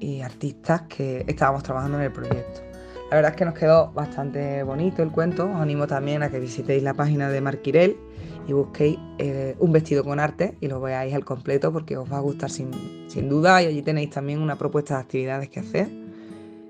y 0.01 0.23
artistas 0.23 0.83
que 0.89 1.27
estábamos 1.27 1.63
trabajando 1.63 1.99
en 1.99 2.05
el 2.05 2.13
proyecto. 2.13 2.63
La 3.11 3.17
verdad 3.17 3.33
es 3.33 3.37
que 3.37 3.45
nos 3.45 3.55
quedó 3.55 3.93
bastante 3.93 4.63
bonito 4.63 5.03
el 5.03 5.11
cuento. 5.11 5.45
Os 5.45 5.57
animo 5.57 5.87
también 5.87 6.23
a 6.23 6.31
que 6.31 6.41
visitéis 6.41 6.83
la 6.83 6.95
página 6.95 7.29
de 7.29 7.43
Marquirel 7.43 7.99
y 8.47 8.53
busquéis 8.53 8.99
eh, 9.19 9.57
un 9.59 9.73
vestido 9.73 10.05
con 10.05 10.21
arte 10.21 10.57
y 10.61 10.69
lo 10.69 10.81
veáis 10.81 11.15
al 11.15 11.25
completo 11.25 11.73
porque 11.73 11.97
os 11.97 12.11
va 12.11 12.19
a 12.19 12.21
gustar 12.21 12.51
sin, 12.51 12.71
duda 13.29 13.63
y 13.63 13.67
allí 13.67 13.83
tenéis 13.83 14.11
también 14.11 14.41
una 14.41 14.57
propuesta 14.57 14.95
de 14.95 15.01
actividades 15.01 15.49
que 15.49 15.61
hacer 15.61 15.89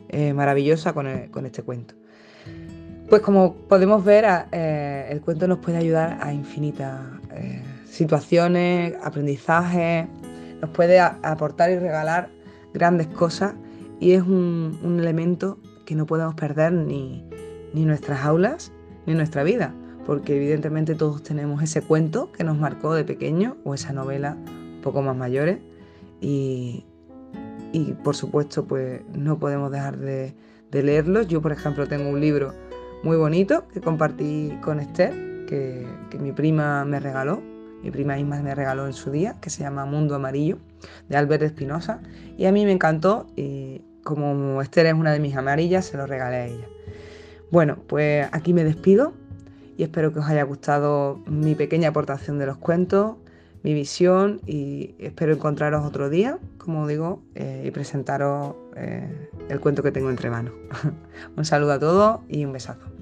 eh, 0.09 0.33
maravillosa 0.33 0.93
con, 0.93 1.07
este 1.07 1.63
cuento. 1.63 1.95
Pues 3.09 3.23
como 3.23 3.55
podemos 3.55 4.05
ver, 4.05 4.25
eh, 4.53 5.09
el 5.11 5.21
cuento 5.21 5.49
nos 5.49 5.59
puede 5.59 5.79
ayudar 5.79 6.19
a 6.23 6.33
infinitas 6.33 7.01
situaciones, 7.87 8.95
aprendizajes, 9.03 10.07
nos 10.61 10.71
puede 10.71 11.01
aportar 11.01 11.71
y 11.71 11.79
regalar 11.79 12.31
grandes 12.73 13.07
cosas 13.09 13.55
y 14.01 14.13
es 14.13 14.23
un, 14.23 14.99
elemento 15.01 15.59
que 15.85 15.95
no 15.95 16.07
podemos 16.07 16.35
perder 16.35 16.73
ni, 16.73 17.25
ni 17.73 17.85
nuestras 17.85 18.25
aulas 18.25 18.73
ni 19.07 19.15
nuestra 19.15 19.43
vida, 19.43 19.75
porque 20.07 20.37
evidentemente 20.37 20.95
todos 20.95 21.23
tenemos 21.23 21.63
ese 21.63 21.83
cuento 21.83 22.31
que 22.33 22.45
nos 22.45 22.57
marcó 22.57 22.95
de 22.95 23.05
pequeño 23.05 23.57
o 23.65 23.75
esa 23.75 23.93
novela 23.93 24.37
un 24.47 24.81
poco 24.83 25.03
más 25.03 25.17
mayores 25.17 25.59
y, 26.21 26.85
y 27.73 27.93
por 28.05 28.17
supuesto 28.17 28.65
pues 28.67 29.03
no 29.15 29.39
podemos 29.39 29.71
dejar 29.71 29.99
de, 29.99 30.35
de 30.71 30.83
leerlos. 30.83 31.29
Yo 31.29 31.41
por 31.41 31.53
ejemplo 31.53 31.87
tengo 31.87 32.11
un 32.11 32.21
libro 32.21 32.53
muy 33.03 33.17
bonito 33.17 33.67
que 33.69 33.81
compartí 33.81 34.53
con 34.63 34.81
Esther, 34.81 35.13
que, 35.47 35.87
que 36.11 36.19
mi 36.19 36.33
prima 36.33 36.85
me 36.85 37.01
regaló, 37.01 37.43
mi 37.83 37.91
prima 37.91 38.19
Isma 38.19 38.41
me 38.41 38.55
regaló 38.55 38.87
en 38.87 38.95
su 38.95 39.11
día, 39.11 39.37
que 39.41 39.51
se 39.51 39.63
llama 39.63 39.85
Mundo 39.85 40.15
Amarillo, 40.15 40.59
de 41.09 41.17
Albert 41.17 41.43
Espinosa, 41.43 42.01
y 42.39 42.47
a 42.47 42.53
mí 42.53 42.65
me 42.65 42.73
encantó 42.73 43.27
y 43.37 43.83
como 44.03 44.61
Esther 44.63 44.87
es 44.87 44.95
una 44.95 45.13
de 45.13 45.21
mis 45.21 45.35
amarillas, 45.35 45.87
se 45.87 45.97
lo 45.97 46.07
regalé 46.07 46.37
a 46.37 46.47
ella. 46.47 46.69
Bueno, 47.51 47.79
pues 47.87 48.29
aquí 48.33 48.53
me 48.53 48.65
despido 48.65 49.15
y 49.77 49.83
espero 49.83 50.13
que 50.13 50.21
os 50.21 50.27
haya 50.27 50.43
gustado 50.45 51.21
mi 51.27 51.55
pequeña 51.55 51.89
aportación 51.89 52.39
de 52.39 52.47
los 52.47 52.57
cuentos, 52.59 53.17
mi 53.63 53.75
visión 53.75 54.41
y 54.47 54.95
espero 54.99 55.33
encontraros 55.33 55.85
otro 55.85 56.11
día, 56.11 56.39
como 56.59 56.87
digo, 56.87 57.23
eh, 57.35 57.65
y 57.67 57.71
presentaros 57.71 58.55
eh, 58.77 59.31
el 59.49 59.61
cuento 59.61 59.83
que 59.83 59.91
tengo 59.91 60.11
entre 60.11 60.31
manos. 60.31 60.55
un 61.37 61.45
saludo 61.45 61.73
a 61.73 61.79
todos 61.79 62.21
y 62.29 62.45
un 62.45 62.53
besazo. 62.53 62.94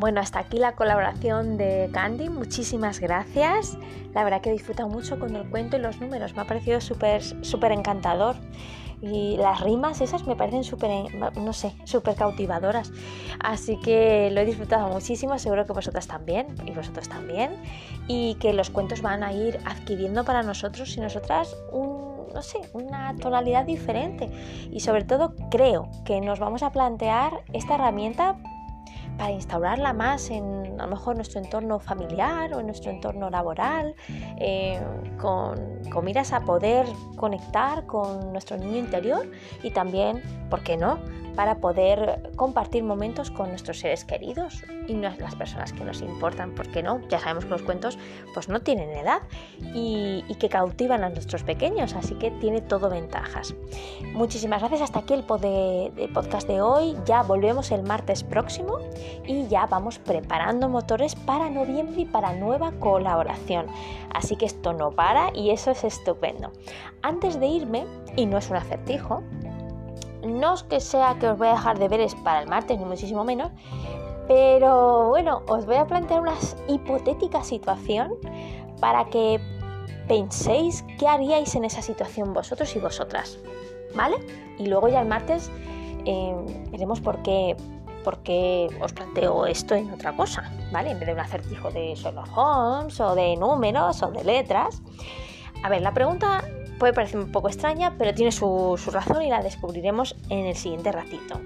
Bueno, 0.00 0.22
hasta 0.22 0.38
aquí 0.38 0.56
la 0.56 0.72
colaboración 0.72 1.58
de 1.58 1.90
Candy. 1.92 2.30
Muchísimas 2.30 3.00
gracias. 3.00 3.76
La 4.14 4.24
verdad 4.24 4.40
que 4.40 4.48
he 4.48 4.52
disfrutado 4.54 4.88
mucho 4.88 5.18
con 5.18 5.36
el 5.36 5.46
cuento 5.50 5.76
y 5.76 5.80
los 5.80 6.00
números. 6.00 6.34
Me 6.34 6.40
ha 6.40 6.46
parecido 6.46 6.80
súper 6.80 7.22
súper 7.22 7.72
encantador. 7.72 8.36
Y 9.02 9.36
las 9.36 9.60
rimas 9.60 10.00
esas 10.00 10.26
me 10.26 10.36
parecen 10.36 10.64
súper, 10.64 11.14
no 11.36 11.52
sé, 11.52 11.74
súper 11.84 12.14
cautivadoras. 12.14 12.92
Así 13.40 13.78
que 13.78 14.30
lo 14.30 14.40
he 14.40 14.46
disfrutado 14.46 14.88
muchísimo. 14.88 15.38
Seguro 15.38 15.66
que 15.66 15.74
vosotras 15.74 16.06
también 16.06 16.46
y 16.64 16.70
vosotros 16.70 17.10
también. 17.10 17.52
Y 18.08 18.36
que 18.36 18.54
los 18.54 18.70
cuentos 18.70 19.02
van 19.02 19.22
a 19.22 19.34
ir 19.34 19.58
adquiriendo 19.66 20.24
para 20.24 20.42
nosotros 20.42 20.96
y 20.96 21.00
nosotras 21.00 21.54
un, 21.72 22.28
no 22.32 22.40
sé, 22.40 22.58
una 22.72 23.14
tonalidad 23.16 23.66
diferente. 23.66 24.30
Y 24.72 24.80
sobre 24.80 25.04
todo 25.04 25.34
creo 25.50 25.90
que 26.06 26.22
nos 26.22 26.38
vamos 26.38 26.62
a 26.62 26.72
plantear 26.72 27.44
esta 27.52 27.74
herramienta 27.74 28.38
para 29.20 29.32
instaurarla 29.32 29.92
más 29.92 30.30
en 30.30 30.80
a 30.80 30.84
lo 30.84 30.92
mejor 30.92 31.14
nuestro 31.14 31.42
entorno 31.42 31.78
familiar 31.78 32.54
o 32.54 32.60
en 32.60 32.66
nuestro 32.66 32.90
entorno 32.90 33.28
laboral, 33.28 33.94
eh, 34.38 34.80
con, 35.20 35.84
con, 35.92 36.06
miras 36.06 36.32
a 36.32 36.40
poder 36.40 36.86
conectar 37.16 37.84
con 37.84 38.32
nuestro 38.32 38.56
niño 38.56 38.78
interior 38.78 39.30
y 39.62 39.72
también, 39.72 40.22
¿por 40.48 40.62
qué 40.62 40.78
no?, 40.78 40.98
para 41.40 41.54
poder 41.54 42.32
compartir 42.36 42.84
momentos 42.84 43.30
con 43.30 43.48
nuestros 43.48 43.78
seres 43.78 44.04
queridos. 44.04 44.62
Y 44.88 44.96
las 44.96 45.34
personas 45.36 45.72
que 45.72 45.84
nos 45.84 46.02
importan, 46.02 46.54
porque 46.54 46.82
no, 46.82 47.00
ya 47.08 47.18
sabemos 47.18 47.46
que 47.46 47.50
los 47.50 47.62
cuentos 47.62 47.98
pues 48.34 48.50
no 48.50 48.60
tienen 48.60 48.90
edad 48.90 49.22
y, 49.72 50.22
que 50.38 50.50
cautivan 50.50 51.02
a 51.02 51.08
nuestros 51.08 51.42
pequeños, 51.42 51.94
así 51.94 52.14
que 52.16 52.30
tiene 52.30 52.60
todo 52.60 52.90
ventajas. 52.90 53.54
Muchísimas 54.12 54.60
gracias, 54.60 54.82
hasta 54.82 54.98
aquí 54.98 55.14
el 55.14 55.22
podcast 55.22 56.46
de 56.46 56.60
hoy, 56.60 56.94
ya 57.06 57.22
volvemos 57.22 57.70
el 57.70 57.84
martes 57.84 58.22
próximo 58.22 58.78
y 59.26 59.46
ya 59.48 59.64
vamos 59.64 59.98
preparando 59.98 60.68
motores 60.68 61.14
para 61.14 61.48
noviembre 61.48 62.02
y 62.02 62.04
para 62.04 62.34
nueva 62.34 62.72
colaboración, 62.72 63.66
así 64.12 64.36
que 64.36 64.44
esto 64.44 64.74
no 64.74 64.90
para 64.90 65.30
y 65.34 65.50
eso 65.50 65.70
es 65.70 65.84
estupendo. 65.84 66.52
Antes 67.02 67.40
de 67.40 67.46
irme, 67.46 67.86
y 68.16 68.26
no 68.26 68.38
es 68.38 68.50
un 68.50 68.56
acertijo, 68.56 69.22
no 70.24 70.54
es 70.54 70.62
que 70.64 70.80
sea 70.80 71.18
que 71.18 71.28
os 71.28 71.38
voy 71.38 71.48
a 71.48 71.52
dejar 71.52 71.78
deberes 71.78 72.14
para 72.14 72.42
el 72.42 72.48
martes, 72.48 72.78
ni 72.78 72.84
muchísimo 72.84 73.24
menos, 73.24 73.50
pero 74.28 75.08
bueno, 75.08 75.42
os 75.48 75.66
voy 75.66 75.76
a 75.76 75.86
plantear 75.86 76.20
una 76.20 76.34
hipotética 76.68 77.42
situación 77.42 78.12
para 78.80 79.06
que 79.06 79.40
penséis 80.06 80.84
qué 80.98 81.08
haríais 81.08 81.54
en 81.54 81.64
esa 81.64 81.82
situación 81.82 82.32
vosotros 82.32 82.74
y 82.76 82.78
vosotras, 82.78 83.38
¿vale? 83.94 84.16
Y 84.58 84.66
luego 84.66 84.88
ya 84.88 85.00
el 85.00 85.08
martes 85.08 85.50
eh, 86.04 86.34
veremos 86.70 87.00
por 87.00 87.22
qué, 87.22 87.56
por 88.04 88.18
qué 88.22 88.68
os 88.80 88.92
planteo 88.92 89.46
esto 89.46 89.74
en 89.74 89.90
otra 89.90 90.16
cosa, 90.16 90.50
¿vale? 90.72 90.90
En 90.90 90.98
vez 90.98 91.06
de 91.06 91.14
un 91.14 91.20
acertijo 91.20 91.70
de 91.70 91.94
Sherlock 91.94 92.36
Holmes 92.36 93.00
o 93.00 93.14
de 93.14 93.36
números 93.36 94.02
o 94.02 94.10
de 94.10 94.24
letras. 94.24 94.82
A 95.62 95.68
ver, 95.68 95.82
la 95.82 95.92
pregunta 95.92 96.42
Puede 96.80 96.94
parecer 96.94 97.20
un 97.20 97.30
poco 97.30 97.48
extraña, 97.48 97.94
pero 97.98 98.14
tiene 98.14 98.32
su, 98.32 98.74
razón 98.90 99.20
y 99.20 99.28
la 99.28 99.42
descubriremos 99.42 100.16
en 100.30 100.46
el 100.46 100.56
siguiente 100.56 100.90
ratito. 100.90 101.38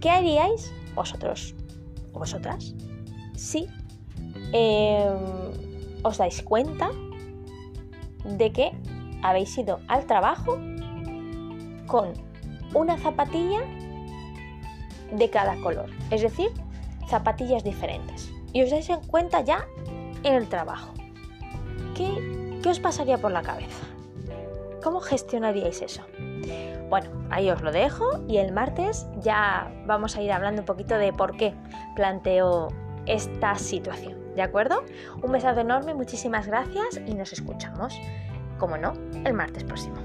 ¿Qué 0.00 0.08
haríais 0.08 0.72
vosotros 0.94 1.54
o 2.14 2.20
vosotras 2.20 2.74
si 3.36 3.66
em, 4.52 5.12
os 6.02 6.16
dais 6.16 6.42
cuenta 6.42 6.88
de 8.24 8.50
que 8.50 8.72
habéis 9.22 9.56
ido 9.58 9.80
al 9.88 10.06
trabajo 10.06 10.58
con 11.86 12.14
una 12.72 12.96
zapatilla 12.96 13.60
de 15.12 15.28
cada 15.28 15.60
color, 15.60 15.90
es 16.10 16.22
decir, 16.22 16.48
zapatillas 17.08 17.62
diferentes. 17.62 18.32
Y 18.54 18.62
os 18.62 18.70
dais 18.70 18.88
en 18.88 19.00
cuenta 19.00 19.42
ya 19.42 19.66
en 20.22 20.32
el 20.32 20.48
trabajo. 20.48 20.94
¿Qué, 21.94 22.08
qué 22.62 22.68
os 22.70 22.80
pasaría 22.80 23.18
por 23.18 23.32
la 23.32 23.42
cabeza? 23.42 23.89
¿Cómo 24.82 25.00
gestionaríais 25.00 25.82
eso? 25.82 26.02
Bueno, 26.88 27.10
ahí 27.30 27.50
os 27.50 27.62
lo 27.62 27.70
dejo 27.70 28.24
y 28.26 28.38
el 28.38 28.52
martes 28.52 29.06
ya 29.20 29.70
vamos 29.86 30.16
a 30.16 30.22
ir 30.22 30.32
hablando 30.32 30.62
un 30.62 30.66
poquito 30.66 30.96
de 30.96 31.12
por 31.12 31.36
qué 31.36 31.54
planteo 31.94 32.68
esta 33.06 33.56
situación, 33.56 34.34
¿de 34.34 34.42
acuerdo? 34.42 34.84
Un 35.22 35.32
besazo 35.32 35.60
enorme, 35.60 35.94
muchísimas 35.94 36.46
gracias 36.46 37.00
y 37.06 37.14
nos 37.14 37.32
escuchamos, 37.32 37.94
como 38.58 38.76
no, 38.76 38.92
el 39.24 39.34
martes 39.34 39.64
próximo. 39.64 39.96